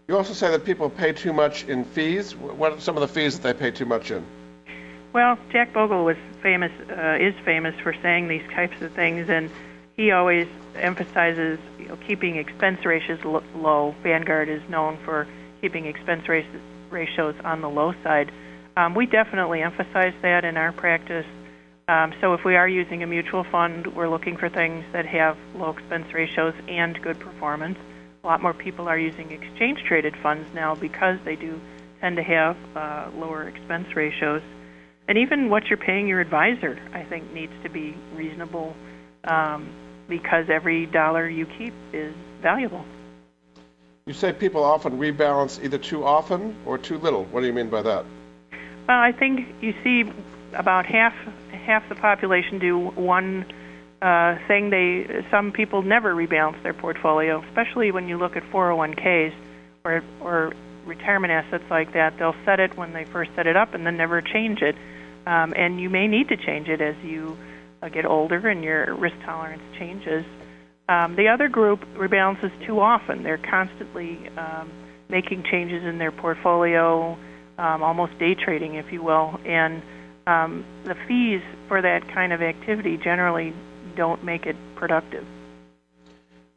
[0.08, 2.36] You also say that people pay too much in fees.
[2.36, 4.26] What are some of the fees that they pay too much in?
[5.14, 9.52] Well, Jack Bogle was famous, uh, is famous for saying these types of things, and
[10.02, 13.94] he always emphasizes you know, keeping expense ratios low.
[14.02, 15.28] Vanguard is known for
[15.62, 18.32] keeping expense ratios on the low side.
[18.76, 21.26] Um, we definitely emphasize that in our practice.
[21.88, 25.38] Um, so if we are using a mutual fund, we're looking for things that have
[25.54, 27.78] low expense ratios and good performance.
[28.24, 31.60] A lot more people are using exchange traded funds now because they do
[32.00, 34.42] tend to have uh, lower expense ratios
[35.08, 38.76] and even what you're paying your advisor, I think, needs to be reasonable
[39.26, 39.70] um,
[40.12, 42.86] because every dollar you keep is valuable.
[44.06, 47.24] You say people often rebalance either too often or too little.
[47.26, 48.06] What do you mean by that?
[48.88, 50.12] Well, I think you see
[50.54, 51.16] about half
[51.52, 53.46] half the population do one
[54.02, 54.70] uh, thing.
[54.70, 59.34] They some people never rebalance their portfolio, especially when you look at 401ks
[59.86, 60.54] or or
[60.86, 62.18] retirement assets like that.
[62.20, 64.76] They'll set it when they first set it up and then never change it
[65.26, 67.38] um, and you may need to change it as you
[67.90, 70.26] get older and your risk tolerance changes.
[70.90, 73.24] Um, the other group rebalances too often.
[73.24, 74.72] They're constantly um,
[75.10, 77.18] making changes in their portfolio,
[77.58, 79.82] um, almost day trading, if you will, and
[80.28, 83.54] um, the fees for that kind of activity generally
[83.96, 85.26] don't make it productive.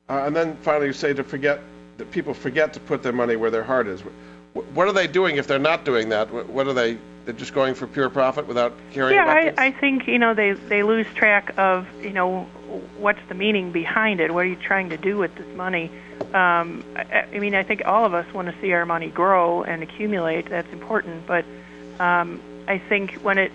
[0.09, 1.61] Uh, and then finally, you say to forget
[1.97, 4.03] that people forget to put their money where their heart is.
[4.53, 6.31] What are they doing if they're not doing that?
[6.31, 9.45] What are they they're just going for pure profit without caring about it.
[9.47, 12.45] yeah, I, I think you know they they lose track of you know
[12.99, 14.33] what's the meaning behind it.
[14.33, 15.91] What are you trying to do with this money?
[16.33, 19.63] Um, I, I mean, I think all of us want to see our money grow
[19.63, 20.49] and accumulate.
[20.51, 21.45] That's important, but
[21.99, 23.53] um, I think when it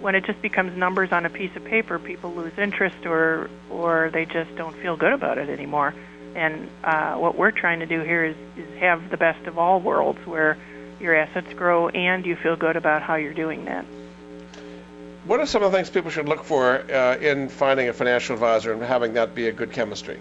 [0.00, 4.10] when it just becomes numbers on a piece of paper, people lose interest or or
[4.12, 5.94] they just don't feel good about it anymore.
[6.34, 9.80] And uh, what we're trying to do here is, is have the best of all
[9.80, 10.56] worlds, where
[11.02, 13.84] your assets grow and you feel good about how you're doing that.
[15.24, 18.34] What are some of the things people should look for uh, in finding a financial
[18.34, 20.18] advisor and having that be a good chemistry?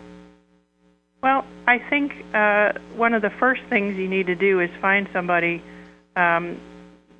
[1.23, 5.07] Well, I think uh, one of the first things you need to do is find
[5.13, 5.63] somebody
[6.15, 6.59] um,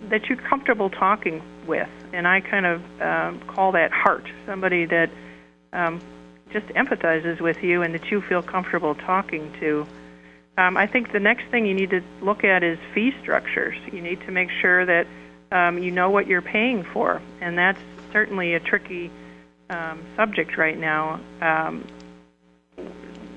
[0.09, 4.25] that you're comfortable talking with, and I kind of um, call that heart.
[4.45, 5.09] Somebody that
[5.73, 6.01] um,
[6.51, 9.87] just empathizes with you and that you feel comfortable talking to.
[10.57, 13.77] Um, I think the next thing you need to look at is fee structures.
[13.91, 15.07] You need to make sure that
[15.51, 17.79] um, you know what you're paying for, and that's
[18.11, 19.11] certainly a tricky
[19.69, 21.21] um, subject right now.
[21.41, 21.87] Um,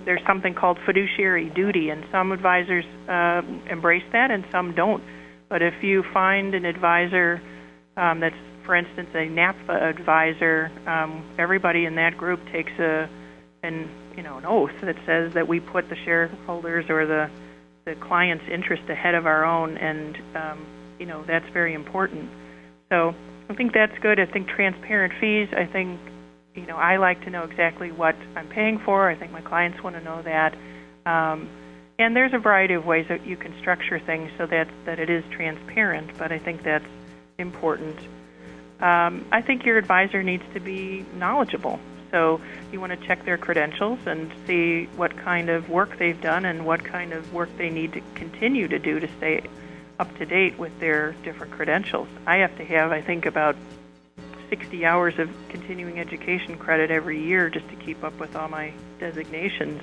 [0.05, 5.03] there's something called fiduciary duty, and some advisors uh, embrace that and some don't.
[5.49, 7.41] But if you find an advisor
[7.97, 10.71] um, that's, for instance, a NAPFA advisor,
[11.39, 13.09] everybody in that group takes a
[13.65, 17.31] an you know an oath that says that we put the shareholders or the
[17.85, 20.67] the client's interest ahead of our own, and um,
[20.99, 22.31] you know that's very important.
[22.91, 23.15] So
[23.49, 24.21] I think that's good.
[24.21, 25.49] I think transparent fees.
[25.53, 26.01] I think
[26.55, 29.11] you know, I like to know exactly what I'm paying for.
[29.11, 30.55] I think my clients want to know that.
[31.05, 31.49] Um,
[31.99, 35.11] and there's a variety of ways that you can structure things so that that it
[35.11, 36.17] is transparent.
[36.17, 36.87] But I think that's
[37.39, 37.99] important.
[38.81, 41.79] Um, I think your advisor needs to be knowledgeable.
[42.15, 42.41] So
[42.71, 46.65] you want to check their credentials and see what kind of work they've done and
[46.65, 49.43] what kind of work they need to continue to do to stay
[49.99, 52.07] up to date with their different credentials.
[52.25, 53.57] I have to have, I think, about
[54.49, 58.73] 60 hours of continuing education credit every year just to keep up with all my
[59.01, 59.83] designations.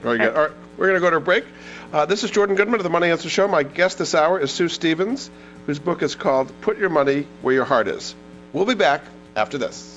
[0.00, 0.34] Very good.
[0.34, 1.44] All right, we're going to go to a break.
[1.92, 3.46] Uh, this is Jordan Goodman of the Money Answer Show.
[3.46, 5.30] My guest this hour is Sue Stevens,
[5.66, 8.14] whose book is called Put Your Money Where Your Heart Is.
[8.54, 9.02] We'll be back
[9.36, 9.91] after this.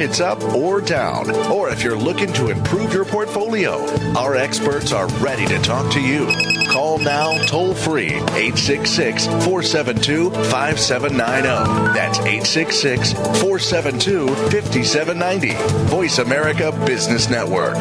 [0.00, 3.84] Market's up or down, or if you're looking to improve your portfolio,
[4.16, 6.26] our experts are ready to talk to you.
[6.70, 11.92] Call now toll free 866 472 5790.
[11.92, 15.54] That's 866 472 5790.
[15.90, 17.76] Voice America Business Network.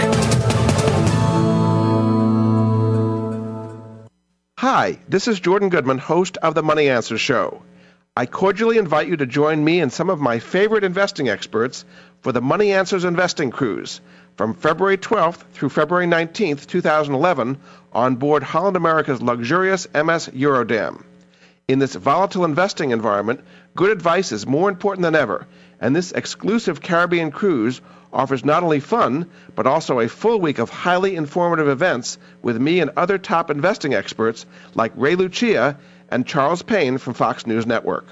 [4.57, 7.61] Hi, this is Jordan Goodman, host of the Money Answer Show.
[8.19, 11.85] I cordially invite you to join me and some of my favorite investing experts
[12.19, 14.01] for the Money Answers Investing Cruise
[14.35, 17.57] from February 12th through February 19th, 2011,
[17.93, 21.05] on board Holland America's luxurious MS Eurodam.
[21.69, 23.39] In this volatile investing environment,
[23.73, 25.47] good advice is more important than ever,
[25.79, 27.79] and this exclusive Caribbean cruise
[28.11, 32.81] offers not only fun, but also a full week of highly informative events with me
[32.81, 34.45] and other top investing experts
[34.75, 35.77] like Ray Lucia
[36.11, 38.05] and Charles Payne from Fox News Network.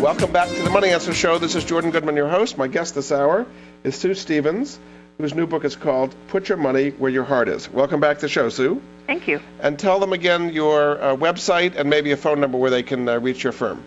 [0.00, 1.38] Welcome back to the Money Answer Show.
[1.38, 2.56] This is Jordan Goodman, your host.
[2.56, 3.44] My guest this hour
[3.82, 4.78] is Sue Stevens,
[5.18, 7.68] whose new book is called Put Your Money Where Your Heart Is.
[7.68, 8.80] Welcome back to the show, Sue.
[9.08, 9.40] Thank you.
[9.58, 13.08] And tell them again your uh, website and maybe a phone number where they can
[13.08, 13.82] uh, reach your firm.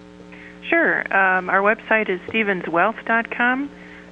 [0.70, 0.99] Sure.
[1.16, 3.70] Um, our website is stevenswealth.com,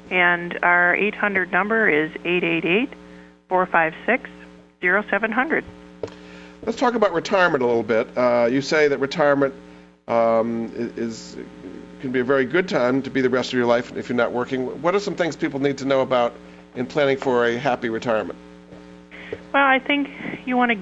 [0.10, 2.94] and our 800 number is 888
[3.50, 4.30] 456
[4.82, 5.66] 0700.
[6.66, 8.18] Let's talk about retirement a little bit.
[8.18, 9.54] Uh, you say that retirement
[10.08, 11.38] um, is
[12.00, 14.16] can be a very good time to be the rest of your life if you're
[14.16, 14.82] not working.
[14.82, 16.34] What are some things people need to know about
[16.76, 18.38] in planning for a happy retirement?
[19.54, 20.10] Well, I think
[20.46, 20.80] you want to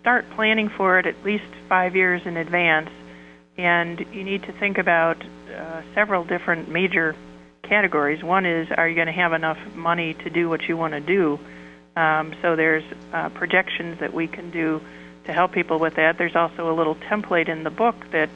[0.00, 2.90] start planning for it at least five years in advance,
[3.56, 5.22] and you need to think about
[5.54, 7.14] uh, several different major
[7.62, 8.22] categories.
[8.22, 11.00] One is, are you going to have enough money to do what you want to
[11.00, 11.38] do?
[11.96, 14.80] Um, so there's uh, projections that we can do
[15.24, 16.18] to help people with that.
[16.18, 18.28] There's also a little template in the book that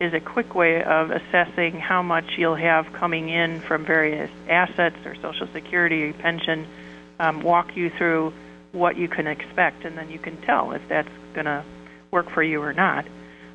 [0.00, 4.96] is a quick way of assessing how much you'll have coming in from various assets
[5.04, 6.66] or Social Security or pension.
[7.20, 8.32] Um, walk you through
[8.72, 11.64] what you can expect, and then you can tell if that's going to
[12.10, 13.06] work for you or not.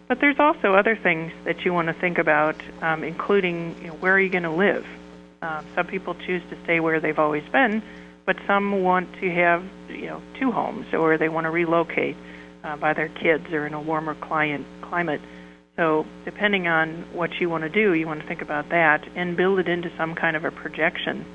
[0.08, 3.94] But there's also other things that you want to think about, um, including you know,
[3.94, 4.86] where are you going to live.
[5.42, 7.84] Um, some people choose to stay where they've always been,
[8.26, 12.18] but some want to have you know two homes, or they want to relocate
[12.64, 15.22] uh, by their kids or in a warmer client climate.
[15.80, 19.38] So, depending on what you want to do, you want to think about that and
[19.38, 21.26] build it into some kind of a projection.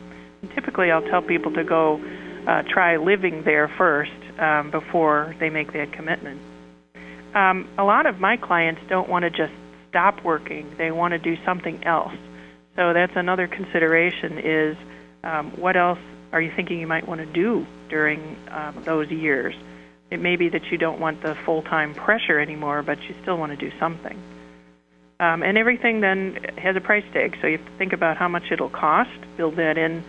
[0.42, 1.98] And typically, I'll tell people to go
[2.46, 6.42] uh, try living there first um, before they make that commitment.
[7.34, 9.54] Um, a lot of my clients don't want to just
[9.88, 12.12] stop working; they want to do something else.
[12.76, 14.76] So that's another consideration: is
[15.22, 16.00] um, what else
[16.32, 19.54] are you thinking you might want to do during um, those years?
[20.10, 23.58] It may be that you don't want the full-time pressure anymore, but you still want
[23.58, 24.22] to do something.
[25.20, 28.28] Um, and everything then has a price tag, so you have to think about how
[28.28, 29.10] much it'll cost.
[29.36, 30.04] Build that in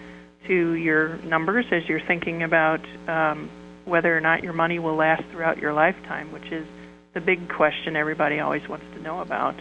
[0.48, 3.50] to your numbers as you're thinking about um,
[3.86, 6.66] whether or not your money will last throughout your lifetime, which is
[7.14, 9.56] the big question everybody always wants to know about.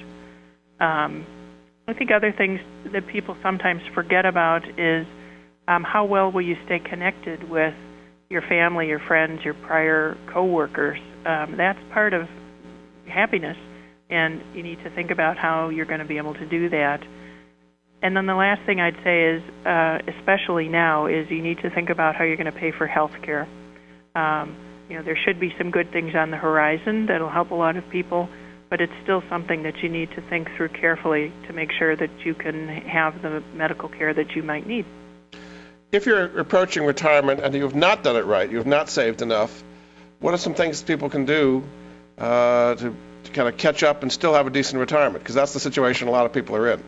[0.81, 1.27] Um,
[1.87, 2.61] I think other things
[2.93, 5.07] that people sometimes forget about is
[5.69, 7.75] um, how well will you stay connected with
[8.31, 10.99] your family, your friends, your prior coworkers.
[11.27, 12.27] Um, that's part of
[13.07, 13.57] happiness,
[14.15, 17.03] and you need to think about how you're going to be able to do that.
[18.03, 21.71] And then the last thing I'd say is, uh, especially now, is you need to
[21.71, 23.49] think about how you're going to pay for health care.
[24.15, 24.57] Um,
[24.89, 27.77] you know, there should be some good things on the horizon that'll help a lot
[27.77, 28.29] of people,
[28.69, 32.11] but it's still something that you need to think through carefully to make sure that
[32.25, 34.85] you can have the medical care that you might need
[35.95, 39.63] if you're approaching retirement and you've not done it right, you've not saved enough,
[40.19, 41.63] what are some things people can do
[42.19, 42.97] uh, to, to
[43.35, 45.23] kind of catch up and still have a decent retirement?
[45.23, 46.83] Because that's the situation a lot of people are in.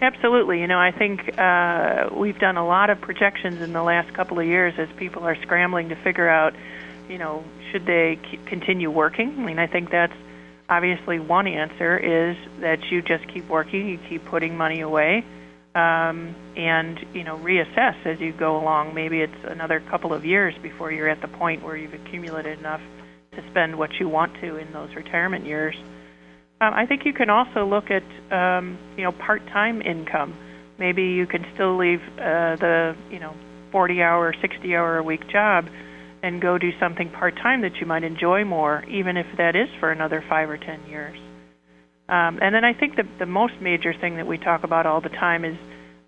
[0.00, 0.60] Absolutely.
[0.60, 4.38] You know, I think uh, we've done a lot of projections in the last couple
[4.38, 6.54] of years as people are scrambling to figure out,
[7.08, 9.30] you know, should they continue working?
[9.38, 10.14] I mean, I think that's
[10.68, 15.24] obviously one answer is that you just keep working, you keep putting money away
[15.74, 18.94] um, and you know reassess as you go along.
[18.94, 22.80] Maybe it's another couple of years before you're at the point where you've accumulated enough
[23.38, 25.76] to spend what you want to in those retirement years.
[26.60, 30.36] Um, I think you can also look at um, you know part-time income.
[30.78, 33.34] Maybe you can still leave uh, the you know
[33.72, 35.68] 40-hour, 60-hour a week job
[36.22, 39.92] and go do something part-time that you might enjoy more, even if that is for
[39.92, 41.16] another five or ten years.
[42.08, 45.00] Um, and then I think the, the most major thing that we talk about all
[45.00, 45.56] the time is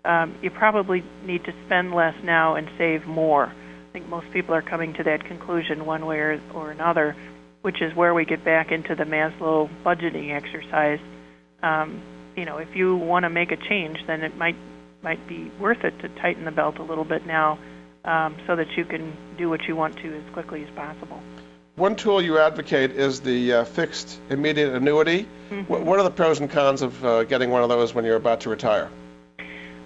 [0.03, 3.53] um, you probably need to spend less now and save more.
[3.91, 7.13] I think most people are coming to that conclusion one way or, or another,
[7.61, 11.01] which is where we get back into the Maslow budgeting exercise.
[11.61, 12.01] Um,
[12.37, 14.55] you know, if you want to make a change, then it might
[15.01, 17.59] might be worth it to tighten the belt a little bit now,
[18.05, 21.21] um, so that you can do what you want to as quickly as possible.
[21.75, 25.27] One tool you advocate is the uh, fixed immediate annuity.
[25.49, 25.63] Mm-hmm.
[25.63, 28.15] What, what, are the pros and cons of uh, getting one of those when you're
[28.15, 28.89] about to retire?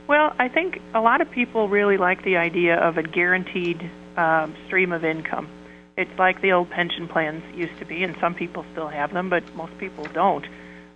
[0.08, 4.56] Well, I think a lot of people really like the idea of a guaranteed um,
[4.68, 5.50] stream of income.
[5.98, 9.30] It's like the old pension plans used to be, and some people still have them,
[9.30, 10.46] but most people don't.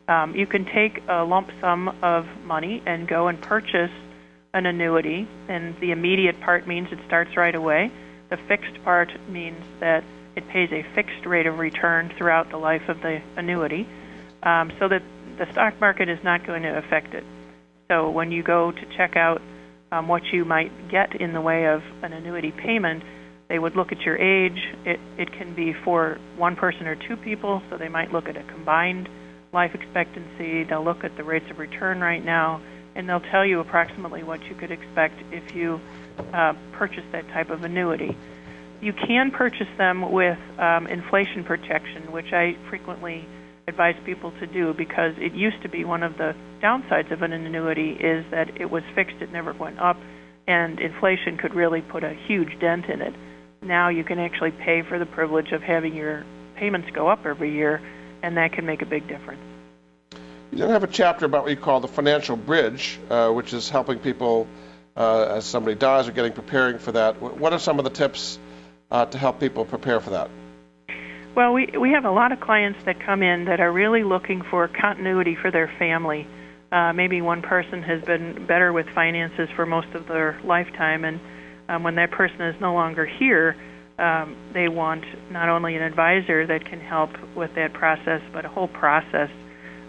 [0.08, 3.92] Um, you can take a lump sum of money and go and purchase
[4.54, 7.92] an annuity, and the immediate part means it starts right away.
[8.30, 10.04] The fixed part means that
[10.36, 13.88] it pays a fixed rate of return throughout the life of the annuity,
[14.44, 15.02] um, so that
[15.38, 17.24] the stock market is not going to affect it.
[17.92, 19.42] So when you go to check out
[19.92, 23.04] um, what you might get in the way of an annuity payment,
[23.48, 24.60] they would look at your age.
[24.86, 28.38] It, it can be for one person or two people, so they might look at
[28.38, 29.10] a combined
[29.52, 30.66] life expectancy.
[30.66, 32.62] They'll look at the rates of return right now
[32.96, 35.80] and they'll tell you approximately what you could expect if you
[36.34, 38.16] uh, purchase that type of annuity.
[38.82, 43.26] You can purchase them with um, inflation protection, which I frequently
[43.70, 47.32] advise people to do because it used to be one of the downsides of an
[47.32, 49.98] annuity is that it was fixed, it never went up,
[50.48, 53.14] and inflation could really put a huge dent in it.
[53.62, 56.26] Now you can actually pay for the privilege of having your
[56.58, 57.82] payments go up every year,
[58.22, 59.42] and that can make a big difference.
[60.52, 63.70] You then have a chapter about what you call the financial bridge, uh, which is
[63.70, 64.48] helping people
[64.98, 67.22] uh, as somebody dies or getting preparing for that.
[67.22, 68.40] What are some of the tips
[68.90, 70.32] uh, to help people prepare for that?
[71.36, 74.42] Well, we we have a lot of clients that come in that are really looking
[74.50, 76.28] for continuity for their family.
[76.72, 81.20] Uh, maybe one person has been better with finances for most of their lifetime, and
[81.68, 83.56] um, when that person is no longer here,
[84.00, 88.50] um, they want not only an advisor that can help with that process, but a
[88.50, 89.30] whole process,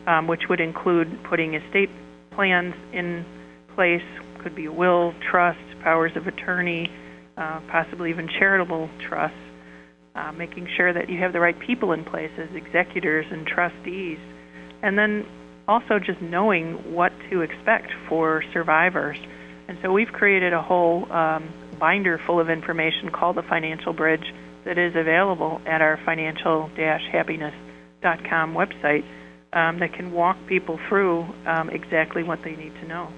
[0.07, 1.91] um, which would include putting estate
[2.32, 3.24] plans in
[3.74, 4.03] place,
[4.43, 6.91] could be will, trust, powers of attorney,
[7.36, 9.36] uh, possibly even charitable trusts,
[10.14, 14.18] uh, making sure that you have the right people in place as executors and trustees,
[14.82, 15.26] and then
[15.68, 19.18] also just knowing what to expect for survivors.
[19.68, 21.48] And so we've created a whole um,
[21.78, 24.34] binder full of information called the Financial Bridge
[24.64, 29.04] that is available at our financial-happiness.com website
[29.52, 33.08] um, that can walk people through um, exactly what they need to know.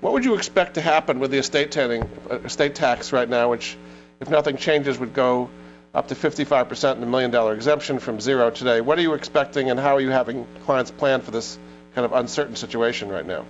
[0.00, 3.50] What would you expect to happen with the estate, tanning, uh, estate tax right now,
[3.50, 3.76] which,
[4.20, 5.50] if nothing changes, would go
[5.94, 8.80] up to 55% in the million dollar exemption from zero today?
[8.80, 11.58] What are you expecting, and how are you having clients plan for this
[11.94, 13.46] kind of uncertain situation right now?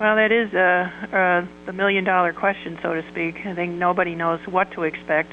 [0.00, 3.36] Well, that is uh, uh, the million dollar question, so to speak.
[3.46, 5.32] I think nobody knows what to expect.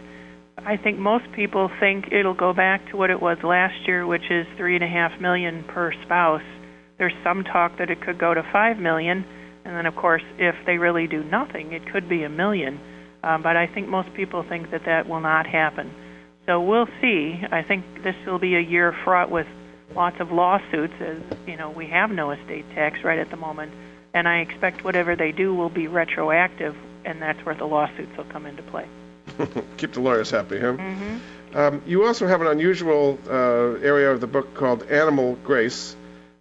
[0.57, 4.29] I think most people think it'll go back to what it was last year, which
[4.29, 6.43] is three and a half million per spouse.
[6.99, 9.25] There's some talk that it could go to five million
[9.63, 12.79] and then, of course, if they really do nothing, it could be a million.
[13.23, 15.91] Um, but I think most people think that that will not happen.
[16.51, 17.39] So we'll see.
[17.49, 19.47] I think this will be a year fraught with
[19.95, 23.71] lots of lawsuits, as you know, we have no estate tax right at the moment,
[24.13, 26.75] and I expect whatever they do will be retroactive,
[27.05, 28.85] and that's where the lawsuits will come into play.
[29.77, 30.73] Keep the lawyers happy, huh?
[30.73, 31.57] Mm-hmm.
[31.57, 35.95] Um, you also have an unusual uh, area of the book called Animal Grace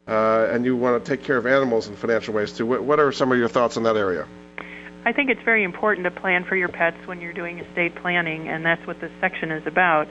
[0.08, 2.66] uh, and you want to take care of animals in financial ways too.
[2.66, 4.26] What, what are some of your thoughts in that area?
[5.04, 8.48] I think it's very important to plan for your pets when you're doing estate planning,
[8.48, 10.08] and that's what this section is about.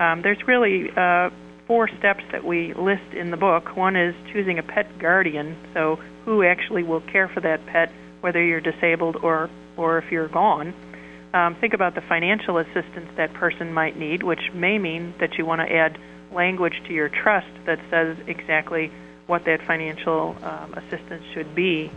[0.00, 1.30] Um, there's really uh,
[1.68, 3.76] four steps that we list in the book.
[3.76, 8.42] One is choosing a pet guardian, so who actually will care for that pet, whether
[8.44, 10.74] you're disabled or or if you're gone.
[11.32, 15.46] Um, think about the financial assistance that person might need, which may mean that you
[15.46, 15.98] want to add
[16.30, 18.90] language to your trust that says exactly
[19.26, 21.90] what that financial um, assistance should be.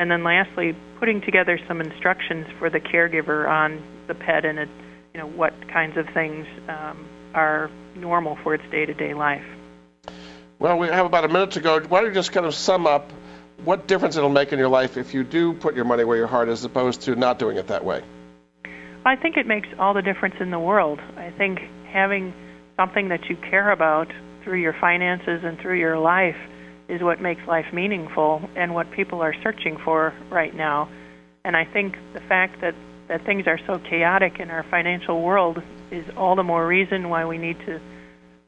[0.00, 4.68] And then lastly, putting together some instructions for the caregiver on the pet and it,
[5.12, 9.44] you know what kinds of things um, are normal for its day-to-day life.
[10.58, 11.80] Well, we have about a minute to go.
[11.80, 13.12] Why don't you just kind of sum up
[13.62, 16.26] what difference it'll make in your life if you do put your money where your
[16.26, 18.02] heart is, as opposed to not doing it that way?
[19.04, 20.98] I think it makes all the difference in the world.
[21.18, 21.58] I think
[21.92, 22.32] having
[22.74, 24.10] something that you care about
[24.44, 26.38] through your finances and through your life
[26.90, 30.88] is what makes life meaningful and what people are searching for right now.
[31.44, 32.74] And I think the fact that,
[33.08, 37.24] that things are so chaotic in our financial world is all the more reason why
[37.24, 37.80] we need to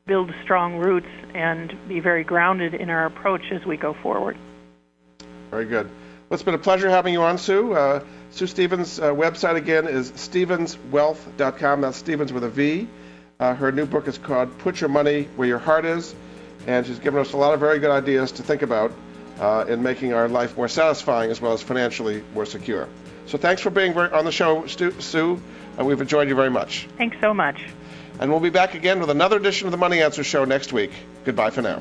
[0.07, 4.37] build strong roots and be very grounded in our approach as we go forward.
[5.51, 5.87] Very good.
[5.87, 7.73] Well, it's been a pleasure having you on, Sue.
[7.73, 11.81] Uh, Sue Stevens' uh, website again is stevenswealth.com.
[11.83, 12.89] That's Stevens with a V.
[13.39, 16.15] Uh, her new book is called Put Your Money Where Your Heart Is
[16.67, 18.93] and she's given us a lot of very good ideas to think about
[19.41, 22.89] uh, in making our life more satisfying as well as financially more secure.
[23.27, 25.41] So thanks for being on the show, Stu, Sue,
[25.79, 26.89] and we've enjoyed you very much.
[26.99, 27.61] Thanks so much.
[28.21, 30.93] And we'll be back again with another edition of the Money Answer Show next week.
[31.25, 31.81] Goodbye for now.